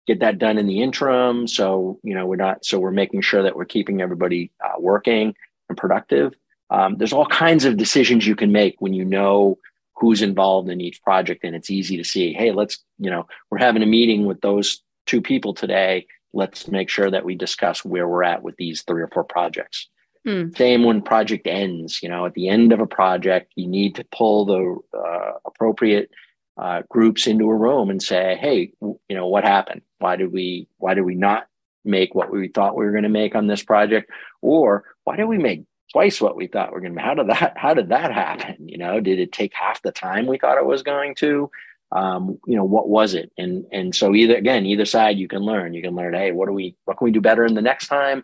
Get 0.06 0.20
that 0.20 0.38
done 0.38 0.58
in 0.58 0.68
the 0.68 0.82
interim. 0.82 1.48
So, 1.48 2.00
you 2.04 2.14
know, 2.14 2.26
we're 2.26 2.36
not, 2.36 2.66
so 2.66 2.80
we're 2.80 2.92
making 2.92 3.22
sure 3.22 3.44
that 3.44 3.56
we're 3.56 3.66
keeping 3.66 4.02
everybody 4.02 4.52
uh, 4.64 4.80
working 4.80 5.34
and 5.70 5.78
productive. 5.78 6.34
Um, 6.70 6.98
there's 6.98 7.14
all 7.14 7.26
kinds 7.26 7.66
of 7.66 7.78
decisions 7.78 8.28
you 8.28 8.36
can 8.36 8.52
make 8.52 8.76
when 8.80 8.94
you 8.94 9.06
know 9.06 9.60
who's 9.96 10.22
involved 10.22 10.70
in 10.70 10.82
each 10.82 11.02
project 11.04 11.44
and 11.44 11.56
it's 11.56 11.70
easy 11.70 11.98
to 11.98 12.04
see 12.04 12.34
hey 12.34 12.52
let's 12.52 12.84
you 12.98 13.12
know 13.12 13.28
we're 13.52 13.60
having 13.60 13.84
a 13.84 13.86
meeting 13.86 14.26
with 14.26 14.42
those 14.42 14.82
two 15.06 15.22
people 15.22 15.54
today 15.54 16.08
let's 16.34 16.68
make 16.68 16.90
sure 16.90 17.10
that 17.10 17.24
we 17.24 17.36
discuss 17.36 17.86
where 17.86 18.08
we're 18.08 18.24
at 18.24 18.44
with 18.44 18.58
these 18.58 18.82
three 18.82 19.02
or 19.02 19.08
four 19.08 19.24
projects. 19.24 19.88
Hmm. 20.26 20.50
Same 20.56 20.84
when 20.84 21.02
project 21.02 21.48
ends. 21.48 22.02
You 22.02 22.10
know, 22.10 22.26
at 22.26 22.34
the 22.34 22.50
end 22.50 22.74
of 22.74 22.80
a 22.80 22.88
project, 22.88 23.54
you 23.56 23.68
need 23.68 23.96
to 23.96 24.06
pull 24.12 24.46
the 24.46 24.98
uh, 24.98 25.34
appropriate 25.46 26.10
uh, 26.58 26.84
groups 26.90 27.28
into 27.28 27.50
a 27.50 27.56
room 27.56 27.90
and 27.90 28.02
say, 28.02 28.38
"Hey, 28.40 28.74
you 28.82 29.00
know, 29.10 29.28
what 29.28 29.44
happened? 29.44 29.82
Why 30.00 30.16
did 30.16 30.32
we? 30.32 30.68
Why 30.78 30.94
did 30.94 31.04
we 31.04 31.16
not 31.16 31.48
make 31.86 32.16
what 32.16 32.32
we 32.32 32.48
thought 32.48 32.76
we 32.76 32.86
were 32.86 32.92
going 32.92 33.04
to 33.04 33.10
make 33.10 33.36
on 33.36 33.48
this 33.48 33.64
project? 33.64 34.10
Or 34.42 34.86
why 35.04 35.16
did 35.16 35.26
we 35.26 35.38
make 35.38 35.64
twice 35.92 36.22
what 36.22 36.36
we 36.36 36.48
thought 36.48 36.72
we 36.72 36.78
are 36.78 36.82
going 36.82 36.96
to? 36.96 37.02
How 37.02 37.14
did 37.14 37.28
that? 37.30 37.54
How 37.58 37.74
did 37.74 37.90
that 37.90 38.14
happen? 38.14 38.68
You 38.68 38.78
know, 38.78 39.00
did 39.00 39.20
it 39.20 39.32
take 39.32 39.54
half 39.54 39.82
the 39.82 39.92
time 39.92 40.26
we 40.26 40.38
thought 40.38 40.58
it 40.58 40.66
was 40.66 40.84
going 40.84 41.16
to? 41.16 41.50
Um, 41.92 42.40
you 42.48 42.56
know, 42.56 42.64
what 42.64 42.90
was 42.90 43.14
it? 43.14 43.32
And 43.38 43.66
and 43.72 43.96
so 43.96 44.14
either 44.16 44.36
again, 44.36 44.66
either 44.66 44.86
side, 44.86 45.18
you 45.18 45.28
can 45.28 45.42
learn. 45.42 45.74
You 45.74 45.82
can 45.82 45.96
learn, 45.96 46.14
hey, 46.14 46.32
what 46.32 46.48
do 46.48 46.54
we? 46.54 46.76
What 46.86 46.98
can 46.98 47.06
we 47.06 47.12
do 47.12 47.22
better 47.22 47.46
in 47.46 47.56
the 47.56 47.62
next 47.62 47.88
time? 47.88 48.24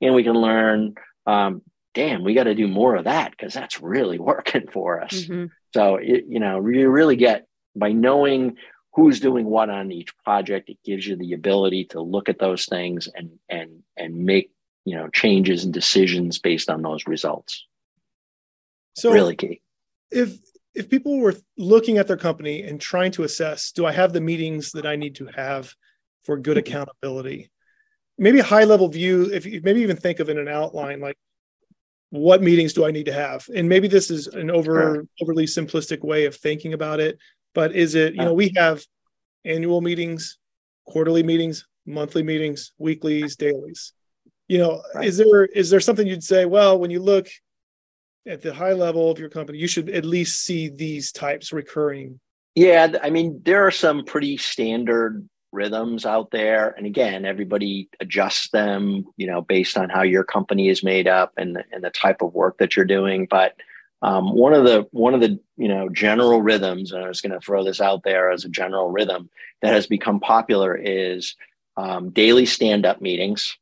And 0.00 0.14
we 0.14 0.24
can 0.24 0.34
learn 0.34 0.94
um, 1.26 1.62
damn, 1.94 2.24
we 2.24 2.34
got 2.34 2.44
to 2.44 2.54
do 2.54 2.68
more 2.68 2.96
of 2.96 3.04
that 3.04 3.30
because 3.30 3.54
that's 3.54 3.80
really 3.80 4.18
working 4.32 4.66
for 4.72 5.00
us. 5.00 5.14
Mm-hmm. 5.14 5.46
So, 5.72 5.96
it, 5.96 6.24
you 6.28 6.38
know, 6.38 6.66
you 6.66 6.88
really 6.88 7.16
get 7.16 7.46
by 7.74 7.92
knowing 7.92 8.56
who's 8.94 9.20
doing 9.20 9.46
what 9.46 9.70
on 9.70 9.90
each 9.90 10.16
project, 10.18 10.68
it 10.68 10.78
gives 10.84 11.06
you 11.06 11.16
the 11.16 11.32
ability 11.32 11.86
to 11.86 12.00
look 12.00 12.28
at 12.28 12.38
those 12.38 12.66
things 12.66 13.08
and 13.14 13.30
and 13.48 13.82
and 13.96 14.14
make 14.24 14.50
you 14.84 14.96
know 14.96 15.08
changes 15.08 15.64
and 15.64 15.72
decisions 15.74 16.38
based 16.38 16.70
on 16.70 16.82
those 16.82 17.06
results. 17.06 17.66
So 18.94 19.12
really 19.12 19.36
key. 19.36 19.60
If 20.10 20.38
if 20.74 20.88
people 20.90 21.18
were 21.18 21.34
looking 21.56 21.98
at 21.98 22.06
their 22.08 22.16
company 22.16 22.62
and 22.62 22.80
trying 22.80 23.12
to 23.12 23.22
assess, 23.24 23.72
do 23.72 23.86
I 23.86 23.92
have 23.92 24.12
the 24.12 24.20
meetings 24.20 24.72
that 24.72 24.86
I 24.86 24.96
need 24.96 25.16
to 25.16 25.26
have 25.34 25.72
for 26.24 26.36
good 26.38 26.56
Mm-hmm. 26.56 26.68
accountability? 26.72 27.50
maybe 28.16 28.38
a 28.38 28.44
high 28.44 28.62
level 28.62 28.86
view 28.86 29.28
if 29.32 29.44
you 29.44 29.60
maybe 29.64 29.80
even 29.80 29.96
think 29.96 30.20
of 30.20 30.28
in 30.28 30.38
an 30.38 30.46
outline 30.46 31.00
like 31.00 31.16
what 32.10 32.40
meetings 32.40 32.72
do 32.72 32.84
i 32.86 32.92
need 32.92 33.06
to 33.06 33.12
have 33.12 33.44
and 33.52 33.68
maybe 33.68 33.88
this 33.88 34.08
is 34.08 34.28
an 34.28 34.52
over 34.52 34.94
Sure. 34.94 35.04
overly 35.20 35.46
simplistic 35.46 35.98
way 36.04 36.24
of 36.26 36.36
thinking 36.36 36.74
about 36.74 37.00
it 37.00 37.18
but 37.54 37.74
is 37.74 37.94
it 37.94 38.14
you 38.14 38.22
know 38.24 38.34
we 38.34 38.52
have 38.56 38.82
annual 39.44 39.80
meetings 39.80 40.38
quarterly 40.86 41.22
meetings 41.22 41.66
monthly 41.86 42.22
meetings 42.22 42.72
weeklies 42.78 43.36
dailies 43.36 43.92
you 44.48 44.58
know 44.58 44.82
Right. 44.94 45.06
is 45.06 45.16
there 45.16 45.44
is 45.46 45.70
there 45.70 45.80
something 45.80 46.06
you'd 46.06 46.24
say 46.24 46.44
well 46.44 46.78
when 46.78 46.90
you 46.90 47.00
look 47.00 47.28
at 48.26 48.40
the 48.42 48.52
high 48.54 48.72
level 48.72 49.10
of 49.10 49.18
your 49.18 49.28
company 49.28 49.58
you 49.58 49.66
should 49.68 49.90
at 49.90 50.04
least 50.04 50.44
see 50.44 50.68
these 50.68 51.12
types 51.12 51.52
recurring 51.52 52.20
Yeah, 52.56 52.96
I 53.02 53.10
mean, 53.10 53.40
there 53.44 53.66
are 53.66 53.72
some 53.72 54.04
pretty 54.04 54.36
standard 54.38 55.28
rhythms 55.50 56.06
out 56.06 56.30
there, 56.30 56.72
and 56.76 56.86
again, 56.86 57.24
everybody 57.24 57.88
adjusts 58.00 58.50
them, 58.50 59.04
you 59.16 59.26
know, 59.26 59.40
based 59.42 59.76
on 59.76 59.88
how 59.90 60.02
your 60.02 60.22
company 60.24 60.68
is 60.68 60.82
made 60.84 61.08
up 61.08 61.32
and 61.36 61.58
and 61.72 61.82
the 61.82 61.90
type 61.90 62.22
of 62.22 62.32
work 62.32 62.58
that 62.58 62.76
you're 62.76 62.84
doing. 62.98 63.26
But 63.28 63.54
um, 64.04 64.34
one 64.34 64.52
of 64.52 64.64
the 64.64 64.86
one 64.90 65.14
of 65.14 65.22
the 65.22 65.40
you 65.56 65.66
know 65.66 65.88
general 65.88 66.42
rhythms, 66.42 66.92
and 66.92 67.02
I 67.02 67.08
was 67.08 67.22
going 67.22 67.32
to 67.32 67.40
throw 67.40 67.64
this 67.64 67.80
out 67.80 68.02
there 68.04 68.30
as 68.30 68.44
a 68.44 68.50
general 68.50 68.90
rhythm 68.90 69.30
that 69.62 69.72
has 69.72 69.86
become 69.86 70.20
popular 70.20 70.76
is 70.76 71.34
um, 71.78 72.10
daily 72.10 72.44
stand-up 72.44 73.00
meetings. 73.00 73.56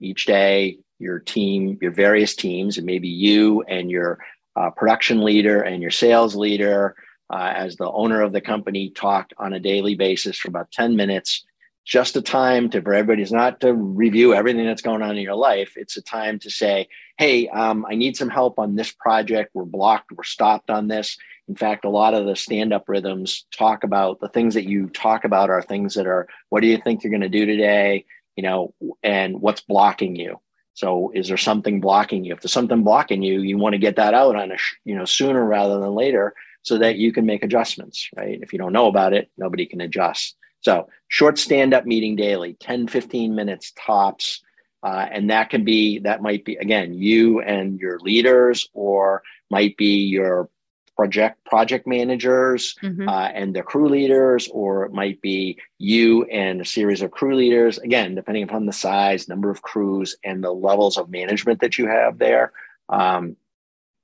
Each 0.00 0.26
day, 0.26 0.78
your 0.98 1.20
team, 1.20 1.78
your 1.80 1.92
various 1.92 2.34
teams, 2.34 2.76
and 2.76 2.84
maybe 2.84 3.08
you 3.08 3.62
and 3.62 3.88
your 3.88 4.18
uh, 4.56 4.70
production 4.70 5.22
leader 5.22 5.62
and 5.62 5.80
your 5.80 5.92
sales 5.92 6.34
leader 6.34 6.96
uh, 7.32 7.52
as 7.54 7.76
the 7.76 7.90
owner 7.90 8.20
of 8.20 8.32
the 8.32 8.40
company 8.40 8.90
talk 8.90 9.30
on 9.38 9.52
a 9.52 9.60
daily 9.60 9.94
basis 9.94 10.36
for 10.36 10.48
about 10.48 10.72
10 10.72 10.96
minutes 10.96 11.44
just 11.84 12.16
a 12.16 12.22
time 12.22 12.70
to 12.70 12.80
for 12.80 12.94
everybody's 12.94 13.32
not 13.32 13.60
to 13.60 13.72
review 13.72 14.34
everything 14.34 14.66
that's 14.66 14.82
going 14.82 15.02
on 15.02 15.16
in 15.16 15.22
your 15.22 15.34
life 15.34 15.74
it's 15.76 15.96
a 15.96 16.02
time 16.02 16.38
to 16.38 16.50
say 16.50 16.88
hey 17.18 17.48
um, 17.48 17.84
i 17.88 17.94
need 17.94 18.16
some 18.16 18.30
help 18.30 18.58
on 18.58 18.74
this 18.74 18.90
project. 18.92 19.50
We're 19.54 19.64
blocked. 19.64 20.12
We're 20.12 20.24
stopped 20.24 20.70
on 20.70 20.88
this. 20.88 21.16
In 21.48 21.54
fact 21.54 21.84
a 21.84 21.90
lot 21.90 22.14
of 22.14 22.26
the 22.26 22.36
stand-up 22.36 22.88
rhythms 22.88 23.46
talk 23.56 23.84
about 23.84 24.20
the 24.20 24.28
things 24.28 24.54
that 24.54 24.68
you 24.68 24.88
talk 24.88 25.24
about 25.24 25.50
are 25.50 25.62
things 25.62 25.94
that 25.94 26.06
are 26.06 26.26
what 26.48 26.60
do 26.60 26.66
you 26.66 26.78
think 26.78 27.02
you're 27.02 27.10
going 27.10 27.20
to 27.20 27.28
do 27.28 27.46
today? 27.46 28.04
You 28.36 28.42
know 28.42 28.74
and 29.02 29.40
what's 29.40 29.60
blocking 29.60 30.16
you? 30.16 30.40
So 30.72 31.12
is 31.14 31.28
there 31.28 31.36
something 31.36 31.80
blocking 31.80 32.24
you? 32.24 32.32
If 32.32 32.40
there's 32.40 32.52
something 32.52 32.82
blocking 32.82 33.22
you 33.22 33.40
you 33.42 33.58
want 33.58 33.74
to 33.74 33.78
get 33.78 33.96
that 33.96 34.14
out 34.14 34.36
on 34.36 34.50
a 34.50 34.56
you 34.84 34.94
know 34.94 35.04
sooner 35.04 35.44
rather 35.44 35.78
than 35.78 35.94
later 35.94 36.34
so 36.62 36.78
that 36.78 36.96
you 36.96 37.12
can 37.12 37.26
make 37.26 37.42
adjustments, 37.42 38.08
right? 38.16 38.40
If 38.40 38.52
you 38.52 38.58
don't 38.58 38.72
know 38.72 38.86
about 38.86 39.12
it, 39.12 39.30
nobody 39.36 39.66
can 39.66 39.82
adjust. 39.82 40.34
So 40.64 40.88
short 41.08 41.38
stand 41.38 41.74
up 41.74 41.84
meeting 41.84 42.16
daily, 42.16 42.54
10, 42.54 42.88
15 42.88 43.34
minutes 43.34 43.72
tops. 43.78 44.42
Uh, 44.82 45.06
and 45.10 45.30
that 45.30 45.50
can 45.50 45.64
be, 45.64 45.98
that 46.00 46.22
might 46.22 46.44
be, 46.44 46.56
again, 46.56 46.92
you 46.94 47.40
and 47.40 47.78
your 47.78 47.98
leaders, 48.00 48.68
or 48.72 49.22
might 49.50 49.76
be 49.76 50.04
your 50.04 50.48
project 50.96 51.44
project 51.44 51.86
managers 51.86 52.76
Mhm. 52.82 53.08
uh, 53.08 53.30
and 53.34 53.54
the 53.54 53.62
crew 53.62 53.88
leaders, 53.88 54.48
or 54.48 54.84
it 54.84 54.92
might 54.92 55.20
be 55.20 55.58
you 55.78 56.24
and 56.24 56.60
a 56.60 56.64
series 56.64 57.02
of 57.02 57.10
crew 57.10 57.34
leaders. 57.34 57.78
Again, 57.78 58.14
depending 58.14 58.44
upon 58.44 58.66
the 58.66 58.72
size, 58.72 59.28
number 59.28 59.50
of 59.50 59.62
crews, 59.62 60.16
and 60.22 60.42
the 60.44 60.52
levels 60.52 60.96
of 60.96 61.10
management 61.10 61.60
that 61.60 61.78
you 61.78 61.86
have 61.88 62.18
there. 62.18 62.52
Um, 62.88 63.36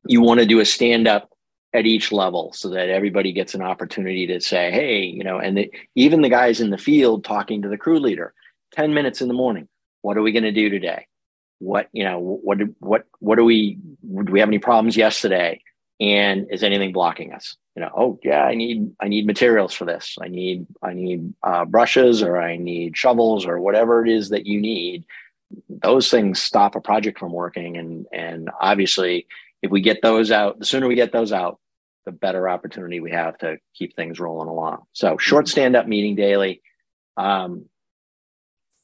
you 0.06 0.20
want 0.22 0.40
to 0.40 0.46
do 0.46 0.60
a 0.60 0.64
stand 0.64 1.06
up 1.06 1.29
at 1.72 1.86
each 1.86 2.10
level 2.10 2.52
so 2.52 2.68
that 2.70 2.88
everybody 2.88 3.32
gets 3.32 3.54
an 3.54 3.62
opportunity 3.62 4.26
to 4.26 4.40
say, 4.40 4.70
hey, 4.70 5.02
you 5.02 5.22
know, 5.22 5.38
and 5.38 5.56
the, 5.56 5.72
even 5.94 6.20
the 6.20 6.28
guys 6.28 6.60
in 6.60 6.70
the 6.70 6.78
field 6.78 7.24
talking 7.24 7.62
to 7.62 7.68
the 7.68 7.78
crew 7.78 8.00
leader, 8.00 8.34
10 8.72 8.92
minutes 8.92 9.20
in 9.20 9.28
the 9.28 9.34
morning, 9.34 9.68
what 10.02 10.16
are 10.16 10.22
we 10.22 10.32
going 10.32 10.42
to 10.42 10.52
do 10.52 10.68
today? 10.68 11.06
What, 11.58 11.88
you 11.92 12.04
know, 12.04 12.18
what, 12.18 12.58
what, 12.78 13.06
what 13.20 13.36
do 13.36 13.44
we, 13.44 13.74
do 13.74 14.32
we 14.32 14.40
have 14.40 14.48
any 14.48 14.58
problems 14.58 14.96
yesterday? 14.96 15.62
And 16.00 16.46
is 16.50 16.62
anything 16.62 16.92
blocking 16.92 17.32
us? 17.34 17.56
You 17.76 17.82
know, 17.82 17.90
oh 17.96 18.18
yeah, 18.24 18.42
I 18.42 18.54
need, 18.54 18.90
I 19.00 19.08
need 19.08 19.26
materials 19.26 19.74
for 19.74 19.84
this. 19.84 20.16
I 20.20 20.28
need, 20.28 20.66
I 20.82 20.94
need 20.94 21.34
uh, 21.42 21.66
brushes 21.66 22.22
or 22.22 22.40
I 22.40 22.56
need 22.56 22.96
shovels 22.96 23.46
or 23.46 23.60
whatever 23.60 24.04
it 24.04 24.10
is 24.10 24.30
that 24.30 24.46
you 24.46 24.60
need. 24.60 25.04
Those 25.68 26.10
things 26.10 26.40
stop 26.40 26.74
a 26.74 26.80
project 26.80 27.18
from 27.18 27.32
working. 27.32 27.76
And, 27.76 28.06
and 28.12 28.50
obviously 28.60 29.26
if 29.62 29.70
we 29.70 29.80
get 29.80 30.02
those 30.02 30.30
out, 30.30 30.58
the 30.58 30.64
sooner 30.64 30.88
we 30.88 30.94
get 30.94 31.12
those 31.12 31.32
out, 31.32 31.59
the 32.04 32.12
better 32.12 32.48
opportunity 32.48 33.00
we 33.00 33.10
have 33.10 33.36
to 33.38 33.58
keep 33.74 33.94
things 33.94 34.18
rolling 34.20 34.48
along. 34.48 34.82
So 34.92 35.18
short 35.18 35.48
stand 35.48 35.76
up 35.76 35.86
meeting 35.86 36.16
daily. 36.16 36.62
Um, 37.16 37.66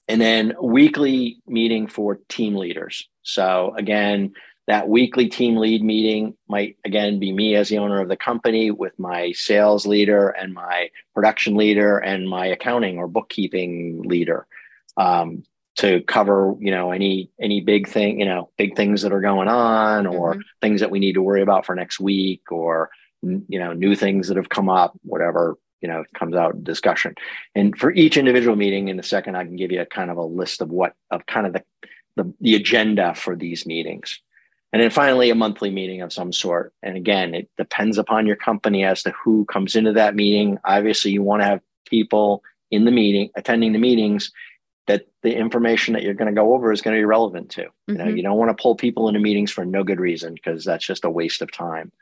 and 0.09 0.21
then 0.21 0.55
weekly 0.63 1.39
meeting 1.47 1.89
for 1.89 2.21
team 2.29 2.55
leaders. 2.55 3.09
So 3.23 3.75
again, 3.77 4.35
that 4.69 4.89
weekly 4.89 5.29
team 5.29 5.57
lead 5.57 5.83
meeting 5.83 6.37
might 6.49 6.77
again 6.85 7.19
be 7.19 7.33
me 7.33 7.55
as 7.55 7.69
the 7.69 7.79
owner 7.79 8.01
of 8.01 8.09
the 8.09 8.17
company 8.17 8.71
with 8.71 8.99
my 8.99 9.33
sales 9.33 9.87
leader 9.87 10.29
and 10.31 10.53
my 10.53 10.91
production 11.15 11.57
leader 11.57 11.99
and 11.99 12.29
my 12.29 12.47
accounting 12.47 12.99
or 12.99 13.09
bookkeeping 13.09 14.03
leader. 14.03 14.47
Um, 14.97 15.45
to 15.77 16.01
cover 16.03 16.55
you 16.59 16.71
know 16.71 16.91
any 16.91 17.31
any 17.39 17.61
big 17.61 17.87
thing 17.87 18.19
you 18.19 18.25
know 18.25 18.49
big 18.57 18.75
things 18.77 19.03
that 19.03 19.13
are 19.13 19.21
going 19.21 19.47
on 19.47 20.07
or 20.07 20.35
Mhm. 20.35 20.43
things 20.63 20.81
that 20.81 20.91
we 20.91 20.99
need 20.99 21.13
to 21.13 21.23
worry 21.23 21.43
about 21.43 21.67
for 21.67 21.75
next 21.75 22.01
week 22.01 22.51
or 22.51 22.91
you 23.49 23.59
know 23.59 23.73
new 23.73 23.95
things 23.95 24.29
that 24.29 24.37
have 24.37 24.49
come 24.49 24.69
up 24.69 24.97
whatever 25.03 25.57
you 25.81 25.89
know 25.89 26.05
comes 26.15 26.35
out 26.35 26.55
in 26.55 26.65
discussion. 26.65 27.15
And 27.55 27.77
for 27.79 27.93
each 27.93 28.17
individual 28.17 28.57
meeting 28.57 28.89
in 28.89 28.99
a 28.99 29.03
second 29.03 29.37
i 29.37 29.45
can 29.45 29.57
give 29.57 29.73
you 29.73 29.81
a 29.81 29.87
kind 29.87 30.11
of 30.11 30.17
a 30.17 30.25
list 30.25 30.61
of 30.61 30.71
what 30.71 30.95
of 31.11 31.27
kind 31.27 31.47
of 31.47 31.53
the 31.53 31.65
the, 32.17 32.33
the 32.41 32.55
agenda 32.55 33.15
for 33.15 33.37
these 33.37 33.67
meetings. 33.67 34.21
And 34.73 34.83
then 34.83 34.91
finally 34.91 35.31
a 35.31 35.35
monthly 35.35 35.71
meeting 35.71 36.03
of 36.03 36.13
some 36.13 36.33
sort. 36.33 36.73
And 36.83 36.97
again 36.97 37.35
it 37.35 37.49
depends 37.57 37.99
upon 37.99 38.27
your 38.27 38.37
company 38.37 38.85
as 38.85 39.03
to 39.03 39.11
who 39.13 39.45
comes 39.47 39.77
into 39.77 39.93
that 39.93 40.15
meeting. 40.15 40.59
Obviously 40.65 41.11
you 41.13 41.23
want 41.23 41.43
to 41.43 41.47
have 41.47 41.61
people 41.87 42.43
in 42.71 42.85
the 42.85 42.91
meeting 42.91 43.31
attending 43.37 43.73
the 43.73 43.79
meetings 43.79 44.33
that 44.87 45.07
the 45.23 45.35
information 45.35 45.95
that 45.95 46.03
you're 46.03 46.15
going 46.15 46.33
to 46.33 46.41
go 46.41 46.55
over 46.55 46.73
is 46.73 46.81
going 46.81 46.95
to 46.95 47.01
be 47.01 47.05
relevant 47.05 47.51
to. 47.51 47.67
You 47.89 47.95
know, 47.95 48.05
mm-hmm. 48.05 48.17
you 48.17 48.23
don't 48.23 48.39
want 48.39 48.57
to 48.57 48.61
pull 48.61 48.77
people 48.77 49.09
into 49.09 49.21
meetings 49.21 49.51
for 49.51 49.65
no 49.65 49.83
good 49.83 50.01
reason 50.01 50.35
because 50.35 50.65
that's 50.65 50.87
just 50.87 51.05
a 51.05 51.11
waste 51.11 51.43
of 51.43 51.51
time. 51.51 51.93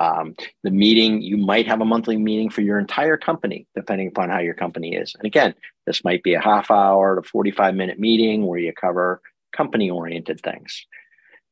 Um, 0.00 0.34
the 0.62 0.70
meeting, 0.70 1.20
you 1.20 1.36
might 1.36 1.66
have 1.66 1.82
a 1.82 1.84
monthly 1.84 2.16
meeting 2.16 2.48
for 2.48 2.62
your 2.62 2.78
entire 2.78 3.18
company, 3.18 3.66
depending 3.74 4.08
upon 4.08 4.30
how 4.30 4.38
your 4.38 4.54
company 4.54 4.94
is. 4.96 5.14
And 5.14 5.26
again, 5.26 5.54
this 5.86 6.02
might 6.04 6.22
be 6.22 6.32
a 6.32 6.40
half 6.40 6.70
hour 6.70 7.16
to 7.16 7.22
45 7.22 7.74
minute 7.74 7.98
meeting 7.98 8.46
where 8.46 8.58
you 8.58 8.72
cover 8.72 9.20
company 9.54 9.90
oriented 9.90 10.40
things. 10.40 10.86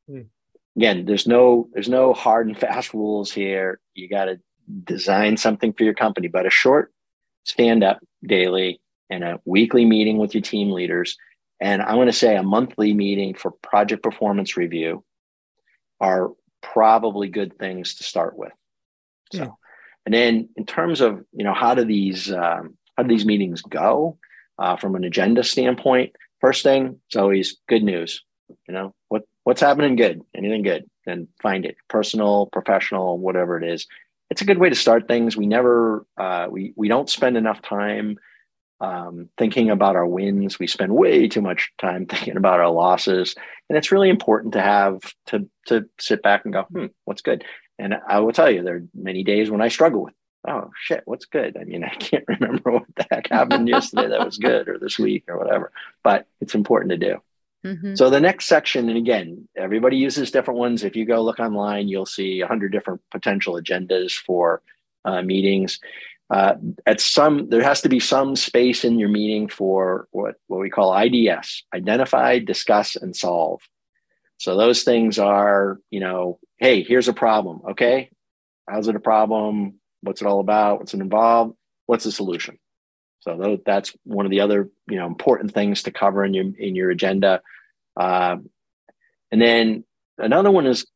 Hmm. 0.09 0.23
Again, 0.77 1.05
there's 1.05 1.27
no 1.27 1.69
there's 1.73 1.89
no 1.91 2.15
hard 2.15 2.47
and 2.47 2.59
fast 2.59 2.95
rules 2.95 3.31
here. 3.31 3.81
You 3.95 4.09
got 4.09 4.27
to 4.27 4.41
design 4.85 5.37
something 5.37 5.75
for 5.75 5.85
your 5.85 5.95
company, 5.95 6.29
but 6.29 6.47
a 6.47 6.51
short 6.51 6.93
stand 7.45 7.85
up 7.85 7.99
daily 8.25 8.81
and 9.11 9.25
a 9.25 9.41
weekly 9.45 9.85
meeting 9.85 10.17
with 10.17 10.35
your 10.35 10.43
team 10.43 10.71
leaders. 10.71 11.17
And 11.61 11.83
I'm 11.83 11.97
going 11.97 12.07
to 12.07 12.13
say 12.13 12.37
a 12.37 12.43
monthly 12.43 12.95
meeting 12.95 13.35
for 13.35 13.51
project 13.51 14.03
performance 14.03 14.57
review 14.57 15.05
are 16.01 16.31
probably 16.63 17.29
good 17.29 17.59
things 17.59 17.97
to 17.97 18.05
start 18.05 18.37
with. 18.37 18.53
So, 19.33 19.39
Yeah. 19.39 19.51
and 20.07 20.15
then 20.15 20.49
in 20.57 20.67
terms 20.67 21.01
of, 21.01 21.25
you 21.33 21.45
know, 21.45 21.55
how 21.55 21.75
do 21.75 21.85
these, 21.85 22.33
um, 22.33 22.77
how 22.97 23.03
do 23.05 23.09
these 23.09 23.27
meetings 23.27 23.63
go 23.63 24.19
uh, 24.59 24.77
from 24.77 24.95
an 24.95 25.05
agenda 25.05 25.45
standpoint? 25.45 26.15
first 26.41 26.63
thing 26.63 27.01
it's 27.07 27.17
always 27.17 27.57
good 27.69 27.83
news 27.83 28.23
you 28.67 28.73
know 28.73 28.95
what 29.09 29.23
what's 29.45 29.61
happening 29.61 29.97
good 29.97 30.23
anything 30.35 30.63
good 30.63 30.85
then 31.05 31.29
find 31.43 31.65
it 31.65 31.77
personal 31.89 32.47
professional 32.47 33.19
whatever 33.19 33.61
it 33.61 33.69
is 33.69 33.87
it's 34.31 34.43
a 34.43 34.45
good 34.45 34.59
way 34.59 34.69
to 34.69 34.75
start 34.75 35.09
things 35.09 35.37
we 35.37 35.47
never 35.47 36.07
uh, 36.17 36.47
we 36.51 36.73
we 36.77 36.89
don't 36.89 37.11
spend 37.11 37.37
enough 37.37 37.61
time 37.63 38.17
um, 38.81 39.29
thinking 39.37 39.71
about 39.71 39.97
our 39.97 40.07
wins. 40.07 40.59
We 40.59 40.67
spend 40.67 40.95
way 40.95 41.29
too 41.29 41.43
much 41.43 41.73
time 41.79 42.07
thinking 42.11 42.37
about 42.37 42.61
our 42.61 42.71
losses. 42.71 43.35
And 43.69 43.77
it's 43.77 43.93
really 43.93 44.09
important 44.09 44.55
to 44.55 44.63
have 44.63 45.01
to 45.27 45.49
to 45.67 45.89
sit 45.99 46.23
back 46.23 46.45
and 46.45 46.55
go 46.55 46.63
hmm 46.63 46.87
what's 47.05 47.23
good? 47.23 47.45
And 47.79 47.95
i 48.09 48.19
will 48.21 48.33
tell 48.33 48.51
you 48.51 48.63
there 48.63 48.77
are 48.77 48.87
many 48.95 49.23
days 49.23 49.51
when 49.51 49.61
i 49.61 49.69
struggle 49.69 50.05
with 50.05 50.15
oh 50.49 50.71
shit 50.81 51.03
what's 51.05 51.27
good? 51.27 51.57
I 51.57 51.65
mean 51.65 51.85
i 51.93 51.95
can't 51.95 52.25
remember 52.27 52.73
what 52.73 52.87
the 52.97 53.07
heck 53.11 53.29
happened 53.29 53.69
yesterday 53.77 54.09
that 54.09 54.25
was 54.25 54.39
good 54.39 54.69
or 54.69 54.79
this 54.79 54.99
week 54.99 55.25
or 55.29 55.39
whatever 55.39 55.73
but 56.03 56.27
it's 56.41 56.55
important 56.55 56.91
to 56.91 56.97
do. 56.97 57.23
Mm-hmm. 57.65 57.97
so 57.97 58.09
the 58.09 58.21
next 58.21 58.47
section 58.47 58.89
and 58.89 58.97
again 58.97 59.49
everybody 59.57 59.97
uses 59.97 60.31
different 60.31 60.61
ones. 60.61 60.85
If 60.85 60.95
you 60.95 61.05
go 61.05 61.23
look 61.23 61.41
online 61.41 61.89
you'll 61.89 62.07
see 62.07 62.41
a 62.41 62.45
100 62.45 62.71
different 62.71 63.01
potential 63.11 63.55
agendas 63.55 64.13
for 64.13 64.63
uh, 65.05 65.23
meetings 65.23 65.81
uh, 66.31 66.55
at 66.87 67.01
some 67.01 67.49
there 67.49 67.63
has 67.63 67.81
to 67.83 67.89
be 67.89 68.01
some 68.01 68.37
space 68.37 68.85
in 68.85 68.99
your 68.99 69.09
meeting 69.09 69.49
for 69.49 70.09
what 70.11 70.35
what 70.47 70.61
we 70.61 70.71
call 70.71 70.93
ids 70.93 71.65
identify 71.75 72.39
discuss 72.39 72.97
and 72.97 73.17
solve. 73.17 73.63
So 74.37 74.57
those 74.57 74.83
things 74.83 75.19
are 75.19 75.79
you 75.91 76.01
know 76.01 76.39
hey 76.59 76.83
here's 76.83 77.09
a 77.09 77.15
problem 77.15 77.63
okay? 77.71 78.11
How's 78.69 78.89
it 78.89 78.97
a 78.97 79.01
problem? 79.01 79.81
What's 80.03 80.21
it 80.21 80.27
all 80.27 80.41
about? 80.41 80.81
What's 80.81 80.95
it 80.95 81.01
involved? 81.01 81.57
What's 81.87 82.05
the 82.05 82.13
solution? 82.13 82.59
So 83.21 83.59
that's 83.65 83.95
one 84.05 84.27
of 84.27 84.31
the 84.31 84.41
other 84.41 84.69
you 84.89 84.97
know 84.97 85.07
important 85.07 85.55
things 85.55 85.85
to 85.85 85.91
cover 85.91 86.25
in 86.25 86.35
your 86.35 86.45
in 86.59 86.75
your 86.75 86.91
agenda. 86.91 87.41
Uh, 87.97 88.37
and 89.33 89.41
then 89.41 89.85
another 90.19 90.51
one 90.51 90.67
is 90.67 90.87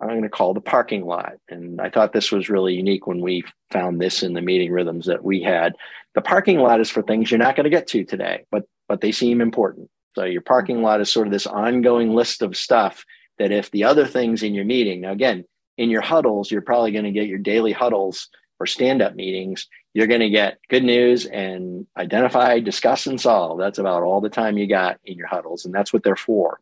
i'm 0.00 0.08
going 0.08 0.22
to 0.22 0.28
call 0.28 0.54
the 0.54 0.60
parking 0.60 1.04
lot 1.04 1.34
and 1.48 1.80
i 1.80 1.88
thought 1.88 2.12
this 2.12 2.32
was 2.32 2.48
really 2.48 2.74
unique 2.74 3.06
when 3.06 3.20
we 3.20 3.44
found 3.70 4.00
this 4.00 4.22
in 4.22 4.32
the 4.32 4.40
meeting 4.40 4.70
rhythms 4.70 5.06
that 5.06 5.24
we 5.24 5.42
had 5.42 5.74
the 6.14 6.20
parking 6.20 6.58
lot 6.58 6.80
is 6.80 6.90
for 6.90 7.02
things 7.02 7.30
you're 7.30 7.38
not 7.38 7.56
going 7.56 7.64
to 7.64 7.70
get 7.70 7.86
to 7.86 8.04
today 8.04 8.44
but 8.50 8.64
but 8.88 9.00
they 9.00 9.12
seem 9.12 9.40
important 9.40 9.88
so 10.14 10.24
your 10.24 10.42
parking 10.42 10.82
lot 10.82 11.00
is 11.00 11.10
sort 11.10 11.26
of 11.26 11.32
this 11.32 11.46
ongoing 11.46 12.14
list 12.14 12.42
of 12.42 12.56
stuff 12.56 13.04
that 13.38 13.52
if 13.52 13.70
the 13.70 13.84
other 13.84 14.06
things 14.06 14.42
in 14.42 14.54
your 14.54 14.64
meeting 14.64 15.00
now 15.00 15.12
again 15.12 15.44
in 15.78 15.90
your 15.90 16.02
huddles 16.02 16.50
you're 16.50 16.60
probably 16.60 16.92
going 16.92 17.04
to 17.04 17.10
get 17.10 17.28
your 17.28 17.38
daily 17.38 17.72
huddles 17.72 18.28
or 18.62 18.66
stand 18.66 19.02
up 19.02 19.16
meetings, 19.16 19.66
you're 19.92 20.06
going 20.06 20.20
to 20.20 20.30
get 20.30 20.60
good 20.68 20.84
news 20.84 21.26
and 21.26 21.84
identify, 21.96 22.60
discuss, 22.60 23.08
and 23.08 23.20
solve. 23.20 23.58
That's 23.58 23.80
about 23.80 24.04
all 24.04 24.20
the 24.20 24.28
time 24.28 24.56
you 24.56 24.68
got 24.68 25.00
in 25.04 25.18
your 25.18 25.26
huddles, 25.26 25.64
and 25.64 25.74
that's 25.74 25.92
what 25.92 26.04
they're 26.04 26.14
for. 26.14 26.60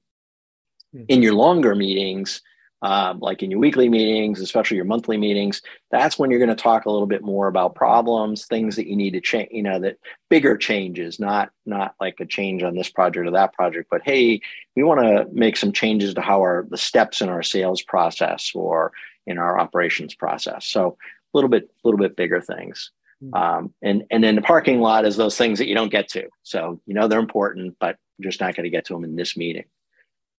Mm-hmm. 0.96 1.04
In 1.08 1.20
your 1.20 1.34
longer 1.34 1.75
meetings, 1.75 2.40
um, 2.82 3.18
like 3.20 3.42
in 3.42 3.50
your 3.50 3.60
weekly 3.60 3.88
meetings, 3.88 4.40
especially 4.40 4.76
your 4.76 4.87
monthly 4.87 5.18
meetings, 5.18 5.60
that's 5.90 6.18
when 6.18 6.30
you're 6.30 6.38
going 6.38 6.49
to 6.49 6.54
talk 6.54 6.87
a 6.87 6.90
little 6.90 7.06
bit 7.06 7.22
more 7.22 7.46
about 7.46 7.75
problems, 7.75 8.46
things 8.46 8.76
that 8.76 8.88
you 8.88 8.96
need 8.96 9.12
to 9.12 9.20
change, 9.20 9.50
you 9.52 9.62
know, 9.62 9.78
that 9.80 9.99
bigger 10.30 10.56
changes, 10.56 11.20
not 11.20 11.50
not 11.66 11.94
like 12.00 12.16
a 12.20 12.26
change 12.26 12.62
on 12.62 12.75
this 12.75 12.88
project 12.88 13.26
or 13.26 13.30
that 13.32 13.52
project, 13.52 13.88
but 13.90 14.00
hey, 14.04 14.40
we 14.76 14.82
want 14.82 15.00
to 15.00 15.26
make 15.32 15.56
some 15.56 15.72
changes 15.72 16.14
to 16.14 16.22
how 16.22 16.40
our 16.40 16.66
the 16.70 16.78
steps 16.78 17.20
in 17.20 17.28
our 17.28 17.42
sales 17.42 17.82
process 17.82 18.50
or 18.54 18.92
in 19.26 19.37
our 19.37 19.58
operations 19.58 20.14
process. 20.14 20.66
So 20.66 20.96
a 21.32 21.37
little 21.37 21.50
bit, 21.50 21.64
a 21.64 21.88
little 21.88 21.99
bit 21.99 22.16
bigger 22.16 22.40
things. 22.40 22.90
Hmm. 23.20 23.34
Um, 23.34 23.75
and 23.82 24.04
and 24.10 24.25
then 24.25 24.37
the 24.37 24.42
parking 24.42 24.80
lot 24.80 25.04
is 25.04 25.16
those 25.16 25.37
things 25.37 25.58
that 25.58 25.68
you 25.68 25.75
don't 25.75 25.92
get 25.92 26.08
to. 26.08 26.28
So 26.44 26.80
you 26.87 26.94
know 26.94 27.08
they're 27.08 27.18
important, 27.18 27.76
but 27.78 27.99
you're 28.16 28.30
just 28.30 28.40
not 28.40 28.54
going 28.54 28.64
to 28.64 28.70
get 28.70 28.87
to 28.87 28.94
them 28.94 29.04
in 29.04 29.16
this 29.16 29.37
meeting. 29.37 29.64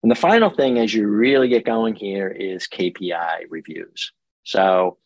And 0.03 0.11
the 0.11 0.17
final 0.17 0.51
thing, 0.51 0.79
as 0.79 0.95
you 0.95 1.07
really 1.09 1.49
get 1.49 1.65
going 1.65 1.95
here, 1.95 2.29
is 2.29 2.67
KPI 2.67 3.45
reviews. 3.51 4.13
So 4.45 4.99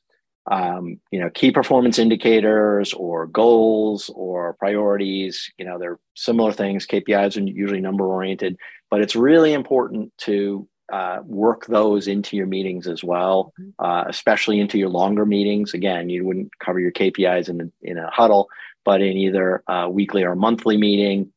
um, 0.50 1.00
you 1.10 1.18
know, 1.18 1.30
key 1.30 1.50
performance 1.50 1.98
indicators 1.98 2.92
or 2.92 3.26
goals 3.26 4.10
or 4.14 4.54
priorities. 4.54 5.50
You 5.58 5.64
know, 5.64 5.78
they're 5.78 5.98
similar 6.14 6.52
things. 6.52 6.86
KPIs 6.86 7.36
are 7.36 7.40
usually 7.40 7.80
number 7.80 8.06
oriented, 8.06 8.58
but 8.90 9.00
it's 9.00 9.16
really 9.16 9.54
important 9.54 10.12
to 10.18 10.68
uh, 10.92 11.20
work 11.24 11.66
those 11.66 12.08
into 12.08 12.36
your 12.36 12.46
meetings 12.46 12.86
as 12.86 13.02
well, 13.02 13.54
uh, 13.78 14.04
especially 14.06 14.60
into 14.60 14.78
your 14.78 14.90
longer 14.90 15.24
meetings. 15.24 15.72
Again, 15.72 16.10
you 16.10 16.26
wouldn't 16.26 16.58
cover 16.58 16.78
your 16.78 16.92
KPIs 16.92 17.48
in 17.48 17.72
in 17.80 17.96
a 17.96 18.10
huddle, 18.10 18.48
but 18.84 19.00
in 19.00 19.16
either 19.16 19.62
a 19.66 19.88
weekly 19.88 20.24
or 20.24 20.36
monthly 20.36 20.76
meeting, 20.76 21.32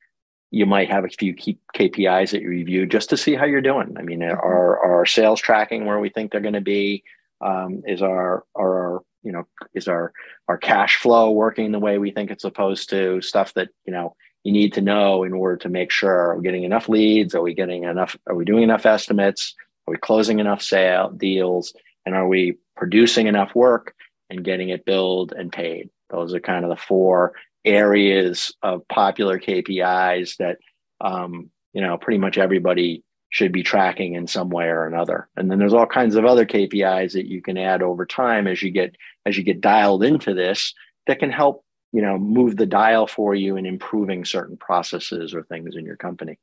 you 0.51 0.65
might 0.65 0.89
have 0.89 1.03
a 1.03 1.09
few 1.09 1.33
key 1.33 1.57
KPIs 1.75 2.31
that 2.31 2.41
you 2.41 2.49
review 2.49 2.85
just 2.85 3.09
to 3.09 3.17
see 3.17 3.35
how 3.35 3.45
you're 3.45 3.61
doing. 3.61 3.95
I 3.97 4.01
mean, 4.01 4.19
mm-hmm. 4.19 4.37
are 4.39 4.79
our 4.79 5.05
sales 5.05 5.41
tracking 5.41 5.85
where 5.85 5.99
we 5.99 6.09
think 6.09 6.31
they're 6.31 6.41
going 6.41 6.53
to 6.53 6.61
be? 6.61 7.03
Um, 7.41 7.83
is 7.85 8.01
our 8.01 8.43
our 8.57 9.01
you 9.23 9.31
know 9.31 9.47
is 9.73 9.87
our 9.87 10.13
our 10.47 10.57
cash 10.57 10.97
flow 10.97 11.31
working 11.31 11.71
the 11.71 11.79
way 11.79 11.97
we 11.97 12.11
think 12.11 12.31
it's 12.31 12.41
supposed 12.43 12.89
to? 12.89 13.21
Stuff 13.21 13.53
that 13.55 13.69
you 13.85 13.93
know 13.93 14.15
you 14.47 14.53
need 14.53 14.71
to 14.71 14.81
know 14.81 15.23
in 15.23 15.33
order 15.33 15.57
to 15.57 15.67
make 15.67 15.91
sure 15.91 16.09
are 16.09 16.37
we 16.37 16.43
getting 16.43 16.63
enough 16.63 16.87
leads 16.87 17.35
are 17.35 17.41
we 17.41 17.53
getting 17.53 17.83
enough 17.83 18.15
are 18.27 18.35
we 18.35 18.45
doing 18.45 18.63
enough 18.63 18.85
estimates 18.85 19.53
are 19.85 19.91
we 19.91 19.97
closing 19.97 20.39
enough 20.39 20.61
sale 20.61 21.09
deals 21.09 21.73
and 22.05 22.15
are 22.15 22.29
we 22.29 22.57
producing 22.77 23.27
enough 23.27 23.53
work 23.55 23.93
and 24.29 24.45
getting 24.45 24.69
it 24.69 24.85
billed 24.85 25.33
and 25.33 25.51
paid 25.51 25.89
those 26.11 26.33
are 26.33 26.39
kind 26.39 26.63
of 26.63 26.69
the 26.69 26.77
four 26.77 27.33
areas 27.67 28.53
of 28.63 28.87
popular 28.87 29.39
kpis 29.39 30.37
that 30.37 30.57
um, 31.01 31.49
you 31.73 31.81
know 31.81 31.97
pretty 31.97 32.17
much 32.17 32.37
everybody 32.37 33.03
should 33.29 33.51
be 33.51 33.61
tracking 33.61 34.13
in 34.13 34.25
some 34.25 34.49
way 34.49 34.65
or 34.65 34.85
another 34.85 35.27
and 35.35 35.51
then 35.51 35.59
there's 35.59 35.73
all 35.73 35.85
kinds 35.85 36.15
of 36.15 36.25
other 36.25 36.45
kpis 36.45 37.13
that 37.13 37.27
you 37.27 37.41
can 37.41 37.57
add 37.57 37.81
over 37.81 38.05
time 38.05 38.47
as 38.47 38.61
you 38.61 38.71
get 38.71 38.95
as 39.25 39.37
you 39.37 39.43
get 39.43 39.61
dialed 39.61 40.03
into 40.03 40.33
this 40.33 40.73
that 41.07 41.19
can 41.19 41.31
help 41.31 41.63
you 41.91 42.01
know 42.01 42.17
move 42.17 42.55
the 42.55 42.65
dial 42.65 43.05
for 43.05 43.35
you 43.35 43.57
in 43.57 43.65
improving 43.65 44.23
certain 44.23 44.57
processes 44.57 45.33
or 45.33 45.43
things 45.43 45.75
in 45.75 45.85
your 45.85 45.97
company 45.97 46.39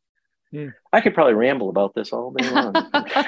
yeah. 0.52 0.64
Hmm. 0.64 0.68
i 0.92 1.00
could 1.00 1.14
probably 1.14 1.34
ramble 1.34 1.70
about 1.70 1.94
this 1.94 2.12
all 2.12 2.32
day 2.32 2.50
long 2.50 2.74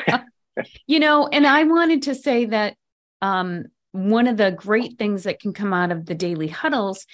you 0.87 1.01
know 1.01 1.27
and 1.29 1.47
i 1.47 1.65
wanted 1.65 2.03
to 2.03 2.15
say 2.15 2.45
that 2.45 2.77
um, 3.23 3.65
one 3.93 4.27
of 4.27 4.37
the 4.37 4.51
great 4.51 4.99
things 4.99 5.25
that 5.25 5.41
can 5.41 5.53
come 5.53 5.73
out 5.73 5.91
of 5.91 6.07
the 6.07 6.15
daily 6.15 6.49
huddles 6.49 7.07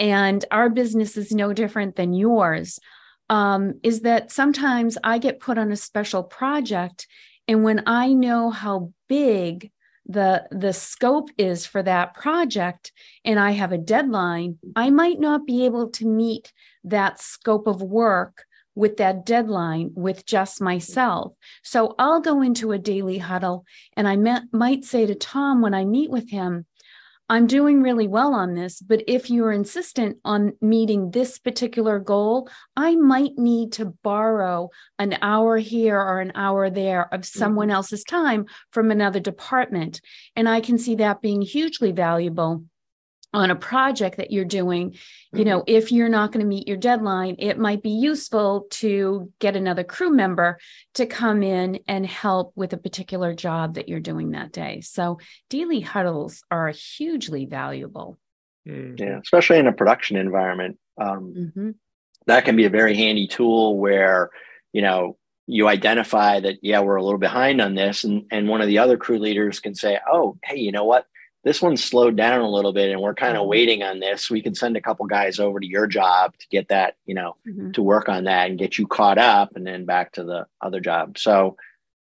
and 0.00 0.44
our 0.50 0.70
business 0.70 1.16
is 1.16 1.30
no 1.30 1.52
different 1.52 1.94
than 1.94 2.14
yours 2.14 2.80
um, 3.28 3.78
is 3.84 4.00
that 4.00 4.32
sometimes 4.32 4.98
i 5.04 5.18
get 5.18 5.38
put 5.38 5.58
on 5.58 5.70
a 5.70 5.76
special 5.76 6.24
project 6.24 7.06
and 7.46 7.62
when 7.62 7.82
i 7.86 8.12
know 8.12 8.50
how 8.50 8.92
big 9.08 9.70
the 10.06 10.44
the 10.50 10.72
scope 10.72 11.28
is 11.38 11.66
for 11.66 11.82
that 11.82 12.14
project 12.14 12.90
and 13.24 13.38
i 13.38 13.52
have 13.52 13.70
a 13.70 13.78
deadline 13.78 14.58
i 14.74 14.90
might 14.90 15.20
not 15.20 15.46
be 15.46 15.66
able 15.66 15.90
to 15.90 16.06
meet 16.06 16.52
that 16.82 17.20
scope 17.20 17.66
of 17.68 17.82
work 17.82 18.44
with 18.76 18.96
that 18.98 19.26
deadline 19.26 19.90
with 19.94 20.24
just 20.24 20.60
myself. 20.60 21.32
So 21.62 21.94
i'll 21.98 22.20
go 22.20 22.40
into 22.40 22.72
a 22.72 22.78
daily 22.78 23.18
huddle 23.18 23.64
and 23.96 24.08
i 24.08 24.16
met, 24.16 24.44
might 24.52 24.84
say 24.84 25.06
to 25.06 25.14
tom 25.14 25.60
when 25.60 25.74
i 25.74 25.84
meet 25.84 26.10
with 26.10 26.30
him 26.30 26.66
I'm 27.30 27.46
doing 27.46 27.80
really 27.80 28.08
well 28.08 28.34
on 28.34 28.54
this, 28.54 28.80
but 28.80 29.04
if 29.06 29.30
you're 29.30 29.52
insistent 29.52 30.16
on 30.24 30.54
meeting 30.60 31.12
this 31.12 31.38
particular 31.38 32.00
goal, 32.00 32.48
I 32.76 32.96
might 32.96 33.38
need 33.38 33.70
to 33.74 33.94
borrow 34.02 34.70
an 34.98 35.16
hour 35.22 35.56
here 35.56 35.96
or 35.96 36.18
an 36.18 36.32
hour 36.34 36.70
there 36.70 37.06
of 37.14 37.24
someone 37.24 37.68
mm-hmm. 37.68 37.76
else's 37.76 38.02
time 38.02 38.46
from 38.72 38.90
another 38.90 39.20
department. 39.20 40.00
And 40.34 40.48
I 40.48 40.60
can 40.60 40.76
see 40.76 40.96
that 40.96 41.22
being 41.22 41.40
hugely 41.40 41.92
valuable 41.92 42.64
on 43.32 43.50
a 43.50 43.56
project 43.56 44.16
that 44.16 44.30
you're 44.30 44.44
doing 44.44 44.96
you 45.32 45.44
know 45.44 45.60
mm-hmm. 45.60 45.76
if 45.76 45.92
you're 45.92 46.08
not 46.08 46.32
going 46.32 46.40
to 46.40 46.48
meet 46.48 46.66
your 46.66 46.76
deadline 46.76 47.36
it 47.38 47.58
might 47.58 47.82
be 47.82 47.90
useful 47.90 48.66
to 48.70 49.32
get 49.38 49.56
another 49.56 49.84
crew 49.84 50.10
member 50.10 50.58
to 50.94 51.06
come 51.06 51.42
in 51.42 51.78
and 51.86 52.04
help 52.04 52.52
with 52.56 52.72
a 52.72 52.78
particular 52.78 53.34
job 53.34 53.74
that 53.74 53.88
you're 53.88 54.00
doing 54.00 54.32
that 54.32 54.52
day 54.52 54.80
so 54.80 55.18
daily 55.48 55.80
huddles 55.80 56.42
are 56.50 56.68
hugely 56.70 57.46
valuable 57.46 58.18
mm-hmm. 58.66 58.94
yeah 58.96 59.18
especially 59.22 59.58
in 59.58 59.66
a 59.66 59.72
production 59.72 60.16
environment 60.16 60.78
um, 61.00 61.34
mm-hmm. 61.36 61.70
that 62.26 62.44
can 62.44 62.56
be 62.56 62.64
a 62.64 62.70
very 62.70 62.96
handy 62.96 63.28
tool 63.28 63.78
where 63.78 64.30
you 64.72 64.82
know 64.82 65.16
you 65.46 65.68
identify 65.68 66.40
that 66.40 66.56
yeah 66.62 66.80
we're 66.80 66.96
a 66.96 67.02
little 67.02 67.18
behind 67.18 67.60
on 67.60 67.74
this 67.74 68.04
and 68.04 68.24
and 68.30 68.48
one 68.48 68.60
of 68.60 68.66
the 68.66 68.78
other 68.78 68.96
crew 68.96 69.18
leaders 69.18 69.60
can 69.60 69.74
say 69.74 69.98
oh 70.10 70.36
hey 70.44 70.56
you 70.56 70.72
know 70.72 70.84
what 70.84 71.06
this 71.44 71.62
one's 71.62 71.82
slowed 71.82 72.16
down 72.16 72.40
a 72.40 72.50
little 72.50 72.72
bit 72.72 72.90
and 72.90 73.00
we're 73.00 73.14
kind 73.14 73.36
of 73.36 73.42
mm-hmm. 73.42 73.50
waiting 73.50 73.82
on 73.82 74.00
this 74.00 74.30
we 74.30 74.42
can 74.42 74.54
send 74.54 74.76
a 74.76 74.80
couple 74.80 75.06
guys 75.06 75.38
over 75.38 75.60
to 75.60 75.66
your 75.66 75.86
job 75.86 76.36
to 76.38 76.46
get 76.48 76.68
that 76.68 76.96
you 77.06 77.14
know 77.14 77.36
mm-hmm. 77.46 77.70
to 77.72 77.82
work 77.82 78.08
on 78.08 78.24
that 78.24 78.48
and 78.48 78.58
get 78.58 78.78
you 78.78 78.86
caught 78.86 79.18
up 79.18 79.56
and 79.56 79.66
then 79.66 79.84
back 79.84 80.12
to 80.12 80.24
the 80.24 80.46
other 80.60 80.80
job 80.80 81.18
so 81.18 81.56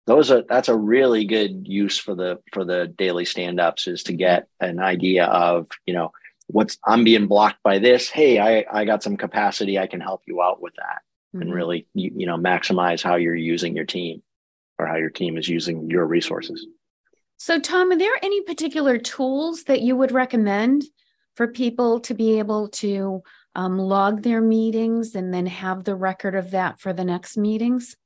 those 0.05 0.31
are 0.31 0.43
that's 0.47 0.69
a 0.69 0.75
really 0.75 1.25
good 1.25 1.67
use 1.67 1.97
for 1.97 2.15
the 2.15 2.39
for 2.51 2.65
the 2.65 2.87
daily 2.97 3.25
stand-ups 3.25 3.87
is 3.87 4.03
to 4.03 4.13
get 4.13 4.47
an 4.59 4.79
idea 4.79 5.25
of 5.25 5.67
you 5.85 5.93
know 5.93 6.11
what's 6.47 6.77
i'm 6.85 7.03
being 7.03 7.27
blocked 7.27 7.61
by 7.63 7.79
this 7.79 8.09
hey 8.09 8.39
i 8.39 8.65
i 8.71 8.85
got 8.85 9.01
some 9.01 9.17
capacity 9.17 9.79
i 9.79 9.87
can 9.87 10.01
help 10.01 10.21
you 10.27 10.41
out 10.41 10.61
with 10.61 10.73
that 10.75 11.01
mm-hmm. 11.33 11.41
and 11.41 11.53
really 11.53 11.87
you, 11.93 12.11
you 12.15 12.25
know 12.27 12.37
maximize 12.37 13.01
how 13.01 13.15
you're 13.15 13.33
using 13.33 13.75
your 13.75 13.85
team 13.85 14.21
or 14.79 14.87
how 14.87 14.95
your 14.95 15.09
team 15.09 15.37
is 15.37 15.47
using 15.47 15.89
your 15.89 16.05
resources. 16.05 16.65
So, 17.43 17.59
Tom, 17.59 17.91
are 17.91 17.97
there 17.97 18.17
any 18.21 18.41
particular 18.43 18.97
tools 18.97 19.65
that 19.65 19.81
you 19.81 19.97
would 19.97 20.13
recommend 20.13 20.85
for 21.35 21.45
people 21.45 21.99
to 21.99 22.13
be 22.13 22.39
able 22.39 22.69
to 22.69 23.21
um, 23.53 23.77
log 23.77 24.21
their 24.21 24.39
meetings 24.39 25.13
and 25.13 25.33
then 25.33 25.47
have 25.47 25.83
the 25.83 25.93
record 25.93 26.35
of 26.35 26.51
that 26.51 26.79
for 26.79 26.93
the 26.93 27.03
next 27.03 27.35
meetings? 27.35 27.97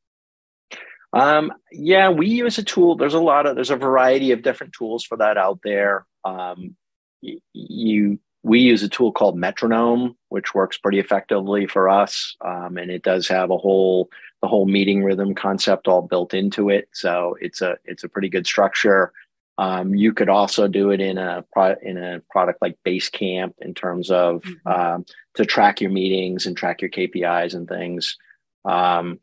Um, 1.13 1.54
yeah, 1.71 2.10
we 2.10 2.30
use 2.30 2.58
a 2.58 2.63
tool. 2.63 2.95
There's 2.95 3.13
a 3.13 3.19
lot 3.19 3.45
of 3.45 3.54
there's 3.54 3.69
a 3.69 3.76
variety 3.76 4.32
of 4.32 4.41
different 4.41 4.73
tools 4.73 5.04
for 5.04 5.17
that 5.17 5.38
out 5.38 5.60
there. 5.63 6.08
Um, 6.26 6.76
you 7.21 8.17
we 8.41 8.62
use 8.62 8.82
a 8.82 8.89
tool 8.89 9.12
called 9.12 9.38
Metronome, 9.38 10.15
which 10.30 10.56
works 10.56 10.80
pretty 10.80 10.97
effectively 10.97 11.67
for 11.67 11.89
us, 11.89 12.36
um, 12.41 12.78
and 12.78 12.89
it 12.89 13.04
does 13.04 13.28
have 13.28 13.52
a 13.52 13.58
whole 13.58 14.10
the 14.41 14.47
whole 14.47 14.65
meeting 14.65 15.04
rhythm 15.04 15.36
concept 15.36 15.88
all 15.88 16.02
built 16.02 16.34
into 16.34 16.69
it. 16.69 16.89
So 16.91 17.38
it's 17.39 17.62
a 17.62 17.78
it's 17.86 18.04
a 18.04 18.10
pretty 18.10 18.30
good 18.30 18.47
structure. 18.47 19.13
Um, 19.58 19.96
you 19.96 20.13
could 20.13 20.30
also 20.30 20.67
do 20.67 20.91
it 20.91 21.02
in 21.02 21.17
a 21.17 21.43
pro- 21.52 21.76
in 21.82 21.98
a 21.98 22.22
product 22.30 22.62
like 22.62 22.78
Basecamp 22.86 23.54
in 23.60 23.74
terms 23.74 24.12
of 24.12 24.41
mm-hmm. 24.43 24.67
um, 24.67 25.06
to 25.36 25.46
track 25.46 25.82
your 25.82 25.89
meetings 25.89 26.46
and 26.46 26.56
track 26.56 26.82
your 26.82 26.91
KPIs 26.91 27.54
and 27.56 27.67
things. 27.67 28.17
Um, 28.65 29.20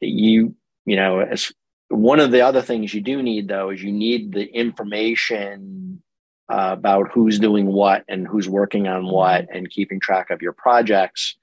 you 0.00 0.54
you 0.86 0.96
know, 0.96 1.20
as 1.20 1.52
one 1.88 2.20
of 2.20 2.30
the 2.30 2.40
other 2.40 2.62
things 2.62 2.94
you 2.94 3.00
do 3.00 3.22
need 3.22 3.48
though 3.48 3.70
is 3.70 3.82
you 3.82 3.92
need 3.92 4.32
the 4.32 4.46
information 4.46 6.02
uh, 6.50 6.70
about 6.72 7.10
who's 7.12 7.38
doing 7.38 7.66
what 7.66 8.04
and 8.08 8.26
who's 8.26 8.48
working 8.48 8.88
on 8.88 9.06
what 9.06 9.42
mm-hmm. 9.42 9.56
and 9.56 9.70
keeping 9.70 10.00
track 10.00 10.30
of 10.30 10.40
your 10.40 10.52
projects. 10.52 11.36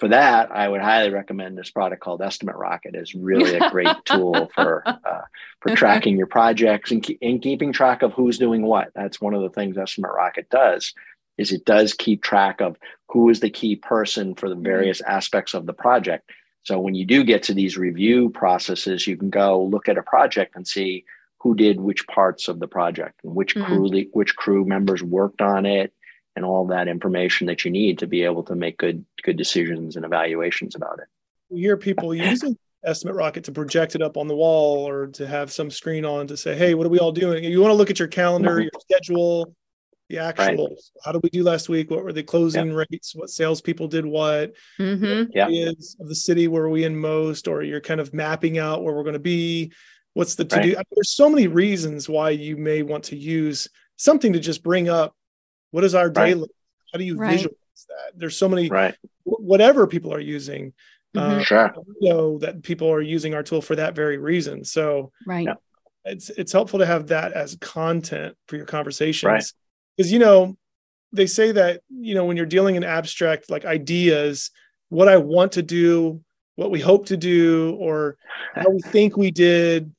For 0.00 0.08
that, 0.08 0.50
I 0.50 0.66
would 0.66 0.80
highly 0.80 1.10
recommend 1.10 1.58
this 1.58 1.70
product 1.70 2.02
called 2.02 2.22
Estimate 2.22 2.56
Rocket. 2.56 2.96
is 2.96 3.14
really 3.14 3.56
a 3.56 3.70
great 3.70 3.94
tool 4.06 4.50
for 4.54 4.82
uh, 4.86 5.22
for 5.60 5.76
tracking 5.76 6.16
your 6.16 6.26
projects 6.26 6.90
and, 6.90 7.06
and 7.20 7.42
keeping 7.42 7.70
track 7.72 8.00
of 8.02 8.14
who's 8.14 8.38
doing 8.38 8.62
what. 8.62 8.88
That's 8.94 9.20
one 9.20 9.34
of 9.34 9.42
the 9.42 9.50
things 9.50 9.76
Estimate 9.76 10.12
Rocket 10.12 10.48
does 10.48 10.94
is 11.36 11.52
it 11.52 11.64
does 11.64 11.94
keep 11.94 12.22
track 12.22 12.60
of 12.60 12.76
who 13.08 13.28
is 13.28 13.40
the 13.40 13.50
key 13.50 13.76
person 13.76 14.34
for 14.34 14.48
the 14.48 14.54
mm-hmm. 14.54 14.64
various 14.64 15.00
aspects 15.02 15.54
of 15.54 15.66
the 15.66 15.72
project. 15.72 16.30
So 16.62 16.78
when 16.78 16.94
you 16.94 17.06
do 17.06 17.24
get 17.24 17.44
to 17.44 17.54
these 17.54 17.78
review 17.78 18.30
processes, 18.30 19.06
you 19.06 19.16
can 19.16 19.30
go 19.30 19.62
look 19.62 19.88
at 19.88 19.98
a 19.98 20.02
project 20.02 20.56
and 20.56 20.66
see 20.66 21.04
who 21.40 21.54
did 21.54 21.80
which 21.80 22.06
parts 22.06 22.48
of 22.48 22.60
the 22.60 22.68
project 22.68 23.20
and 23.24 23.34
which 23.34 23.54
mm-hmm. 23.54 23.66
crew 23.66 24.04
which 24.12 24.36
crew 24.36 24.64
members 24.64 25.02
worked 25.02 25.40
on 25.40 25.66
it 25.66 25.92
and 26.36 26.44
all 26.44 26.66
that 26.68 26.88
information 26.88 27.46
that 27.48 27.64
you 27.64 27.70
need 27.70 27.98
to 27.98 28.06
be 28.06 28.22
able 28.22 28.42
to 28.44 28.54
make 28.54 28.78
good 28.78 29.04
good 29.22 29.36
decisions 29.36 29.96
and 29.96 30.04
evaluations 30.04 30.74
about 30.74 30.98
it. 30.98 31.06
We 31.48 31.60
hear 31.60 31.76
people 31.76 32.14
using 32.14 32.56
Estimate 32.84 33.14
Rocket 33.16 33.44
to 33.44 33.52
project 33.52 33.94
it 33.94 34.02
up 34.02 34.16
on 34.16 34.26
the 34.26 34.36
wall 34.36 34.88
or 34.88 35.08
to 35.08 35.26
have 35.26 35.52
some 35.52 35.70
screen 35.70 36.04
on 36.04 36.26
to 36.28 36.36
say, 36.36 36.56
"Hey, 36.56 36.74
what 36.74 36.86
are 36.86 36.90
we 36.90 36.98
all 36.98 37.12
doing?" 37.12 37.44
You 37.44 37.60
want 37.60 37.70
to 37.70 37.76
look 37.76 37.90
at 37.90 37.98
your 37.98 38.08
calendar, 38.08 38.52
mm-hmm. 38.52 38.62
your 38.62 38.80
schedule, 38.80 39.54
the 40.08 40.16
actuals. 40.16 40.68
Right. 40.68 40.78
How 41.04 41.12
did 41.12 41.22
we 41.22 41.30
do 41.30 41.42
last 41.42 41.68
week? 41.68 41.90
What 41.90 42.04
were 42.04 42.12
the 42.12 42.22
closing 42.22 42.72
rates? 42.72 43.14
What 43.14 43.30
salespeople 43.30 43.88
did 43.88 44.06
what? 44.06 44.54
Mm-hmm. 44.78 45.30
Yeah. 45.34 45.70
of 46.00 46.08
the 46.08 46.14
city 46.14 46.48
where 46.48 46.68
we 46.68 46.84
in 46.84 46.96
most, 46.96 47.48
or 47.48 47.62
you're 47.62 47.80
kind 47.80 48.00
of 48.00 48.14
mapping 48.14 48.58
out 48.58 48.82
where 48.82 48.94
we're 48.94 49.04
going 49.04 49.12
to 49.14 49.18
be. 49.18 49.72
What's 50.14 50.34
the 50.34 50.44
to 50.44 50.56
do? 50.56 50.68
Right. 50.68 50.76
I 50.76 50.78
mean, 50.78 50.84
there's 50.96 51.14
so 51.14 51.30
many 51.30 51.46
reasons 51.46 52.08
why 52.08 52.30
you 52.30 52.56
may 52.56 52.82
want 52.82 53.04
to 53.04 53.16
use 53.16 53.68
something 53.96 54.32
to 54.32 54.40
just 54.40 54.62
bring 54.62 54.88
up 54.88 55.14
what 55.70 55.84
is 55.84 55.94
our 55.94 56.10
day 56.10 56.34
right. 56.34 56.48
How 56.92 56.98
do 56.98 57.04
you 57.04 57.16
right. 57.16 57.32
visualize 57.32 57.86
that? 57.88 58.18
There's 58.18 58.36
so 58.36 58.48
many, 58.48 58.68
right. 58.68 58.94
whatever 59.24 59.86
people 59.86 60.12
are 60.12 60.20
using. 60.20 60.72
Mm-hmm. 61.14 61.40
Uh, 61.40 61.44
sure. 61.44 61.74
You 62.00 62.10
know 62.10 62.38
that 62.38 62.62
people 62.62 62.90
are 62.90 63.00
using 63.00 63.34
our 63.34 63.42
tool 63.42 63.62
for 63.62 63.76
that 63.76 63.94
very 63.94 64.18
reason. 64.18 64.64
So, 64.64 65.12
right. 65.26 65.48
It's 66.04 66.30
it's 66.30 66.52
helpful 66.52 66.78
to 66.78 66.86
have 66.86 67.08
that 67.08 67.32
as 67.32 67.56
content 67.60 68.36
for 68.48 68.56
your 68.56 68.64
conversations. 68.66 69.28
Right. 69.28 69.44
Because 69.96 70.12
you 70.12 70.18
know, 70.18 70.56
they 71.12 71.26
say 71.26 71.52
that 71.52 71.82
you 71.90 72.14
know 72.14 72.24
when 72.24 72.36
you're 72.36 72.46
dealing 72.46 72.76
in 72.76 72.84
abstract 72.84 73.50
like 73.50 73.64
ideas, 73.64 74.50
what 74.88 75.08
I 75.08 75.18
want 75.18 75.52
to 75.52 75.62
do, 75.62 76.22
what 76.56 76.70
we 76.70 76.80
hope 76.80 77.06
to 77.06 77.16
do, 77.16 77.76
or 77.78 78.16
how 78.54 78.70
we 78.70 78.80
think 78.80 79.16
we 79.16 79.30
did, 79.30 79.92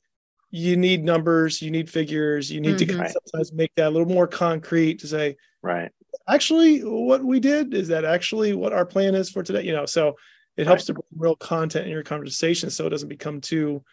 you 0.52 0.78
need 0.78 1.04
numbers, 1.04 1.62
you 1.62 1.72
need 1.72 1.90
figures, 1.90 2.52
you 2.52 2.62
need 2.62 2.76
mm-hmm. 2.76 2.78
to 2.78 2.86
kind 2.86 3.06
of 3.06 3.12
sometimes 3.12 3.54
make 3.54 3.74
that 3.76 3.88
a 3.88 3.90
little 3.90 4.08
more 4.08 4.28
concrete 4.28 5.00
to 5.00 5.08
say, 5.08 5.38
right 5.64 5.92
actually 6.28 6.80
what 6.80 7.24
we 7.24 7.40
did 7.40 7.74
is 7.74 7.88
that 7.90 8.06
actually 8.06 8.54
what 8.54 8.74
our 8.74 8.86
plan 8.86 9.16
is 9.16 9.30
for 9.30 9.44
today 9.44 9.64
you 9.64 9.74
know 9.74 9.86
so 9.86 10.16
it 10.58 10.68
helps 10.68 10.82
right. 10.82 10.88
to 10.88 10.94
bring 10.94 11.04
real 11.18 11.36
content 11.36 11.86
in 11.86 11.92
your 11.92 12.04
conversation 12.04 12.70
so 12.70 12.86
it 12.86 12.90
doesn't 12.90 13.10
become 13.10 13.42
too 13.42 13.84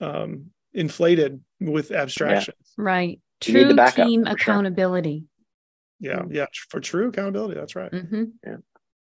um, 0.00 0.46
inflated 0.72 1.40
with 1.60 1.90
abstractions 1.90 2.56
yeah. 2.78 2.84
right 2.84 3.20
true 3.40 3.74
team 3.92 4.26
accountability 4.26 5.24
sure. 6.02 6.12
yeah 6.12 6.22
yeah 6.30 6.46
for 6.68 6.80
true 6.80 7.08
accountability 7.08 7.54
that's 7.54 7.76
right 7.76 7.92
mm-hmm. 7.92 8.24
yeah 8.46 8.56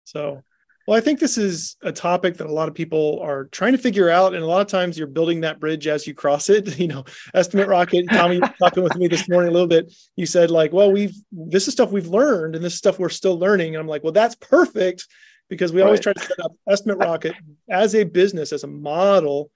so 0.04 0.42
well, 0.86 0.98
I 0.98 1.00
think 1.00 1.18
this 1.18 1.38
is 1.38 1.76
a 1.82 1.92
topic 1.92 2.36
that 2.36 2.46
a 2.46 2.52
lot 2.52 2.68
of 2.68 2.74
people 2.74 3.18
are 3.22 3.44
trying 3.46 3.72
to 3.72 3.78
figure 3.78 4.10
out, 4.10 4.34
and 4.34 4.42
a 4.42 4.46
lot 4.46 4.60
of 4.60 4.66
times 4.66 4.98
you're 4.98 5.06
building 5.06 5.40
that 5.40 5.58
bridge 5.58 5.86
as 5.86 6.06
you 6.06 6.14
cross 6.14 6.50
it. 6.50 6.78
You 6.84 6.88
know, 6.88 7.04
estimate 7.32 7.68
rocket. 7.68 8.04
Tommy, 8.10 8.40
talking 8.58 8.82
with 8.82 8.96
me 8.96 9.08
this 9.08 9.28
morning 9.28 9.48
a 9.48 9.52
little 9.52 9.68
bit. 9.68 9.94
You 10.16 10.26
said 10.26 10.50
like, 10.50 10.72
"Well, 10.72 10.92
we've 10.92 11.14
this 11.32 11.66
is 11.66 11.72
stuff 11.72 11.92
we've 11.92 12.08
learned, 12.08 12.56
and 12.56 12.64
this 12.64 12.74
stuff 12.74 12.98
we're 12.98 13.08
still 13.08 13.38
learning." 13.38 13.74
And 13.74 13.80
I'm 13.80 13.88
like, 13.88 14.02
"Well, 14.02 14.12
that's 14.12 14.34
perfect," 14.34 15.06
because 15.48 15.72
we 15.72 15.80
right. 15.80 15.86
always 15.86 16.00
try 16.00 16.12
to 16.12 16.20
set 16.20 16.40
up 16.40 16.52
estimate 16.68 16.98
rocket 16.98 17.34
as 17.70 17.94
a 17.94 18.04
business, 18.04 18.52
as 18.52 18.64
a 18.64 18.68
model 18.68 19.50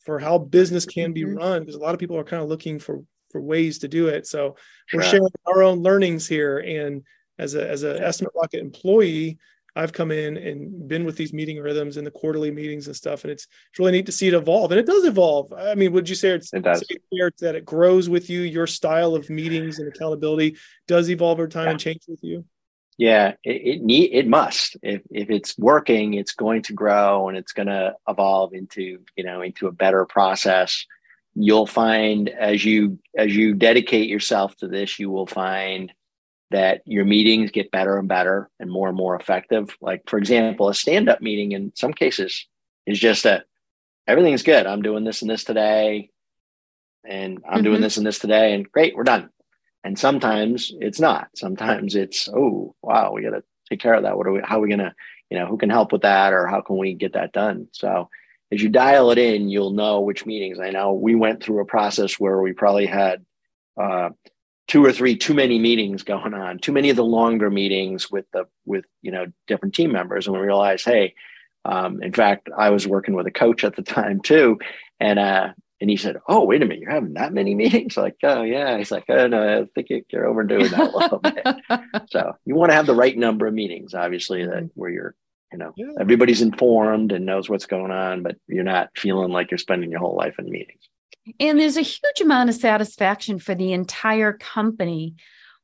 for 0.00 0.18
how 0.18 0.36
business 0.36 0.84
can 0.84 1.14
be 1.14 1.22
mm-hmm. 1.22 1.38
run. 1.38 1.60
Because 1.60 1.76
a 1.76 1.78
lot 1.80 1.94
of 1.94 2.00
people 2.00 2.18
are 2.18 2.24
kind 2.24 2.42
of 2.42 2.48
looking 2.48 2.78
for 2.78 3.02
for 3.30 3.40
ways 3.40 3.78
to 3.78 3.88
do 3.88 4.08
it. 4.08 4.26
So 4.26 4.56
we're 4.92 5.02
sharing 5.02 5.26
our 5.46 5.62
own 5.62 5.82
learnings 5.82 6.28
here, 6.28 6.58
and 6.58 7.02
as 7.38 7.54
a 7.54 7.66
as 7.68 7.82
an 7.82 8.02
estimate 8.02 8.32
rocket 8.34 8.60
employee 8.60 9.38
I've 9.76 9.92
come 9.92 10.12
in 10.12 10.36
and 10.36 10.86
been 10.86 11.04
with 11.04 11.16
these 11.16 11.32
meeting 11.32 11.58
rhythms 11.58 11.96
and 11.96 12.06
the 12.06 12.10
quarterly 12.10 12.50
meetings 12.50 12.86
and 12.86 12.94
stuff, 12.94 13.24
and 13.24 13.32
it's 13.32 13.46
it's 13.70 13.78
really 13.78 13.92
neat 13.92 14.06
to 14.06 14.12
see 14.12 14.28
it 14.28 14.34
evolve. 14.34 14.70
And 14.70 14.78
it 14.78 14.86
does 14.86 15.04
evolve. 15.04 15.52
I 15.52 15.74
mean, 15.74 15.92
would 15.92 16.08
you 16.08 16.14
say 16.14 16.30
it's 16.30 16.52
it 16.52 16.62
does. 16.62 16.84
that 17.40 17.54
it 17.54 17.64
grows 17.64 18.08
with 18.08 18.30
you? 18.30 18.42
Your 18.42 18.66
style 18.66 19.14
of 19.14 19.28
meetings 19.28 19.78
and 19.78 19.88
accountability 19.88 20.56
does 20.86 21.10
evolve 21.10 21.38
over 21.38 21.48
time 21.48 21.64
yeah. 21.64 21.70
and 21.72 21.80
change 21.80 22.02
with 22.06 22.22
you. 22.22 22.44
Yeah, 22.96 23.34
it 23.42 23.50
it, 23.50 23.82
need, 23.82 24.12
it 24.12 24.28
must. 24.28 24.76
If 24.82 25.02
if 25.10 25.28
it's 25.30 25.58
working, 25.58 26.14
it's 26.14 26.32
going 26.32 26.62
to 26.62 26.72
grow 26.72 27.28
and 27.28 27.36
it's 27.36 27.52
going 27.52 27.66
to 27.66 27.94
evolve 28.08 28.54
into 28.54 29.00
you 29.16 29.24
know 29.24 29.42
into 29.42 29.66
a 29.66 29.72
better 29.72 30.04
process. 30.04 30.86
You'll 31.34 31.66
find 31.66 32.28
as 32.28 32.64
you 32.64 33.00
as 33.16 33.34
you 33.34 33.54
dedicate 33.54 34.08
yourself 34.08 34.56
to 34.58 34.68
this, 34.68 35.00
you 35.00 35.10
will 35.10 35.26
find 35.26 35.92
that 36.54 36.82
your 36.86 37.04
meetings 37.04 37.50
get 37.50 37.72
better 37.72 37.98
and 37.98 38.06
better 38.06 38.48
and 38.60 38.70
more 38.70 38.86
and 38.86 38.96
more 38.96 39.16
effective. 39.16 39.76
Like, 39.80 40.08
for 40.08 40.18
example, 40.18 40.68
a 40.68 40.74
stand 40.74 41.08
up 41.08 41.20
meeting 41.20 41.50
in 41.50 41.72
some 41.74 41.92
cases 41.92 42.46
is 42.86 42.96
just 42.96 43.24
that 43.24 43.46
everything's 44.06 44.44
good. 44.44 44.64
I'm 44.64 44.80
doing 44.80 45.02
this 45.02 45.20
and 45.20 45.28
this 45.28 45.42
today, 45.42 46.10
and 47.04 47.42
I'm 47.44 47.56
mm-hmm. 47.56 47.64
doing 47.64 47.80
this 47.80 47.96
and 47.96 48.06
this 48.06 48.20
today, 48.20 48.54
and 48.54 48.70
great, 48.70 48.94
we're 48.94 49.02
done. 49.02 49.30
And 49.82 49.98
sometimes 49.98 50.72
it's 50.78 51.00
not. 51.00 51.28
Sometimes 51.34 51.96
it's, 51.96 52.28
oh, 52.28 52.76
wow, 52.82 53.10
we 53.12 53.22
got 53.22 53.30
to 53.30 53.42
take 53.68 53.80
care 53.80 53.94
of 53.94 54.04
that. 54.04 54.16
What 54.16 54.28
are 54.28 54.32
we, 54.32 54.40
how 54.44 54.58
are 54.58 54.60
we 54.60 54.68
going 54.68 54.78
to, 54.78 54.94
you 55.30 55.38
know, 55.38 55.46
who 55.46 55.58
can 55.58 55.70
help 55.70 55.90
with 55.90 56.02
that 56.02 56.32
or 56.32 56.46
how 56.46 56.60
can 56.60 56.78
we 56.78 56.94
get 56.94 57.14
that 57.14 57.32
done? 57.32 57.66
So, 57.72 58.08
as 58.52 58.62
you 58.62 58.68
dial 58.68 59.10
it 59.10 59.18
in, 59.18 59.48
you'll 59.48 59.72
know 59.72 60.02
which 60.02 60.24
meetings. 60.24 60.60
I 60.60 60.70
know 60.70 60.92
we 60.92 61.16
went 61.16 61.42
through 61.42 61.60
a 61.60 61.66
process 61.66 62.20
where 62.20 62.40
we 62.40 62.52
probably 62.52 62.86
had 62.86 63.24
uh, 63.76 64.10
two 64.66 64.84
or 64.84 64.92
three 64.92 65.16
too 65.16 65.34
many 65.34 65.58
meetings 65.58 66.02
going 66.02 66.34
on, 66.34 66.58
too 66.58 66.72
many 66.72 66.90
of 66.90 66.96
the 66.96 67.04
longer 67.04 67.50
meetings 67.50 68.10
with 68.10 68.26
the 68.32 68.46
with 68.64 68.84
you 69.02 69.12
know 69.12 69.26
different 69.46 69.74
team 69.74 69.92
members, 69.92 70.26
and 70.26 70.36
we 70.36 70.42
realized, 70.42 70.84
hey, 70.84 71.14
um, 71.64 72.02
in 72.02 72.12
fact, 72.12 72.48
I 72.56 72.70
was 72.70 72.86
working 72.86 73.14
with 73.14 73.26
a 73.26 73.30
coach 73.30 73.64
at 73.64 73.76
the 73.76 73.82
time 73.82 74.20
too, 74.20 74.58
and 75.00 75.18
uh, 75.18 75.48
and 75.80 75.90
he 75.90 75.96
said, 75.96 76.16
"Oh, 76.28 76.44
wait 76.44 76.62
a 76.62 76.66
minute, 76.66 76.80
you're 76.80 76.90
having 76.90 77.14
that 77.14 77.32
many 77.32 77.54
meetings?" 77.62 77.96
Like, 77.96 78.16
oh 78.22 78.42
yeah. 78.42 78.78
He's 78.78 78.90
like, 78.90 79.04
"Oh 79.08 79.26
no, 79.26 79.62
I 79.62 79.66
think 79.74 80.04
you're 80.10 80.26
overdoing 80.26 80.70
that 80.70 80.94
a 80.94 80.96
little 80.96 81.18
bit." 81.18 81.46
so 82.10 82.32
you 82.44 82.54
want 82.54 82.70
to 82.70 82.76
have 82.76 82.86
the 82.86 82.94
right 82.94 83.16
number 83.16 83.46
of 83.46 83.54
meetings, 83.54 83.94
obviously, 83.94 84.44
that 84.46 84.70
where 84.74 84.90
you're 84.90 85.14
you 85.52 85.58
know 85.58 85.72
yeah. 85.76 85.92
everybody's 86.00 86.42
informed 86.42 87.12
and 87.12 87.26
knows 87.26 87.48
what's 87.48 87.66
going 87.66 87.92
on, 87.92 88.22
but 88.22 88.36
you're 88.46 88.64
not 88.64 88.90
feeling 88.96 89.30
like 89.30 89.50
you're 89.50 89.58
spending 89.58 89.90
your 89.90 90.00
whole 90.00 90.16
life 90.16 90.34
in 90.38 90.50
meetings. 90.50 90.88
And 91.40 91.58
there's 91.58 91.76
a 91.76 91.82
huge 91.82 92.20
amount 92.20 92.50
of 92.50 92.56
satisfaction 92.56 93.38
for 93.38 93.54
the 93.54 93.72
entire 93.72 94.32
company 94.32 95.14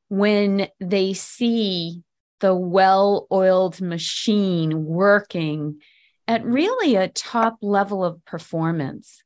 when 0.09 0.67
they 0.79 1.13
see 1.13 2.01
the 2.39 2.55
well 2.55 3.27
oiled 3.31 3.79
machine 3.79 4.85
working 4.85 5.79
at 6.27 6.43
really 6.43 6.95
a 6.95 7.07
top 7.07 7.57
level 7.61 8.03
of 8.03 8.23
performance. 8.25 9.23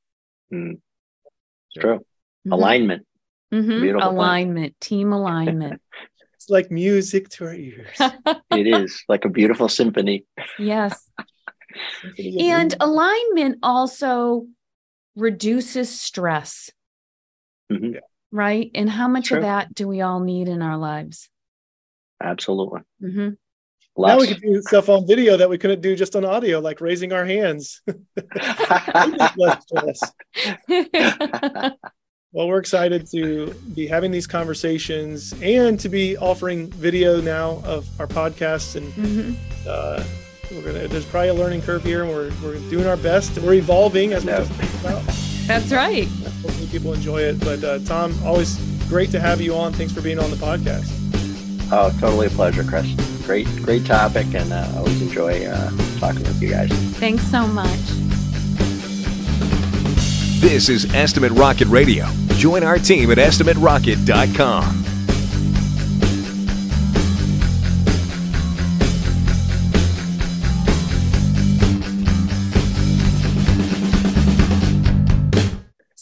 Mm. 0.54 0.80
True. 1.80 1.98
Mm-hmm. 1.98 2.52
Alignment. 2.52 3.08
Mm-hmm. 3.54 4.00
Alignment, 4.00 4.80
team 4.82 5.14
alignment. 5.14 5.82
it's 6.34 6.50
like 6.50 6.72
music 6.72 7.30
to 7.30 7.46
our 7.46 7.54
ears. 7.54 7.88
it 8.52 8.68
is 8.68 9.04
like 9.08 9.26
a 9.26 9.30
beautiful 9.30 9.70
symphony. 9.70 10.26
Yes. 10.60 11.10
and 12.40 12.76
alignment 12.80 13.60
also 13.64 14.48
reduces 15.16 16.00
stress. 16.00 16.70
Mm-hmm. 17.72 17.98
Right. 18.32 18.70
And 18.76 18.88
how 18.90 19.08
much 19.08 19.32
of 19.32 19.42
that 19.42 19.74
do 19.74 19.88
we 19.88 20.02
all 20.02 20.20
need 20.20 20.50
in 20.50 20.62
our 20.62 20.78
lives? 20.78 21.30
Absolutely. 22.22 22.82
Mm-hmm. 23.02 23.30
Now 23.98 24.20
we 24.20 24.28
can 24.28 24.42
do 24.42 24.62
stuff 24.62 24.90
on 24.90 25.08
video 25.08 25.38
that 25.38 25.50
we 25.50 25.58
couldn't 25.58 25.80
do 25.82 25.96
just 25.96 26.18
on 26.18 26.26
audio, 26.26 26.60
like 26.60 26.82
raising 26.82 27.14
our 27.14 27.26
hands. 27.26 27.82
well, 27.88 27.96
we're 32.34 32.60
excited 32.60 33.10
to 33.12 33.54
be 33.74 33.88
having 33.88 34.12
these 34.12 34.28
conversations 34.28 35.34
and 35.42 35.80
to 35.80 35.88
be 35.88 36.18
offering 36.18 36.70
video 36.72 37.22
now 37.22 37.62
of 37.64 37.88
our 38.02 38.08
podcasts. 38.08 38.76
And 38.76 38.92
mm-hmm. 38.94 39.36
uh, 39.66 40.04
we're 40.04 40.25
gonna. 40.50 40.88
There's 40.88 41.06
probably 41.06 41.30
a 41.30 41.34
learning 41.34 41.62
curve 41.62 41.84
here, 41.84 42.04
and 42.04 42.12
we're 42.12 42.32
we're 42.44 42.60
doing 42.70 42.88
our 42.88 42.98
best. 42.98 43.38
We're 43.40 43.54
evolving 43.56 44.14
as 44.14 44.26
we 44.26 44.32
just 44.32 44.52
talked 44.60 44.82
about. 44.82 45.04
That's 45.48 45.72
right. 45.72 46.08
Hopefully, 46.08 46.68
people 46.68 46.94
enjoy 46.94 47.22
it. 47.22 47.40
But 47.40 47.64
uh, 47.64 47.80
Tom, 47.80 48.14
always 48.24 48.58
great 48.88 49.12
to 49.12 49.20
have 49.20 49.42
you 49.42 49.56
on. 49.56 49.74
Thanks 49.74 49.94
for 49.94 50.02
being 50.02 50.20
on 50.20 50.30
the 50.32 50.38
podcast. 50.38 50.90
Oh, 51.72 51.90
totally 52.00 52.28
a 52.28 52.30
pleasure, 52.30 52.64
Chris. 52.64 52.88
Great, 53.26 53.48
great 53.64 53.86
topic, 53.86 54.28
and 54.36 54.54
uh, 54.54 54.72
always 54.76 55.02
enjoy 55.02 55.46
uh, 55.46 55.72
talking 56.00 56.22
with 56.24 56.42
you 56.42 56.50
guys. 56.52 56.70
Thanks 57.00 57.24
so 57.24 57.48
much. 57.48 57.80
This 60.40 60.70
is 60.70 60.94
Estimate 60.94 61.32
Rocket 61.32 61.68
Radio. 61.70 62.06
Join 62.34 62.64
our 62.64 62.78
team 62.78 63.10
at 63.12 63.18
estimaterocket.com. 63.18 64.86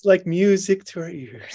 like 0.05 0.25
music 0.25 0.83
to 0.85 1.01
our 1.01 1.09
ears. 1.09 1.43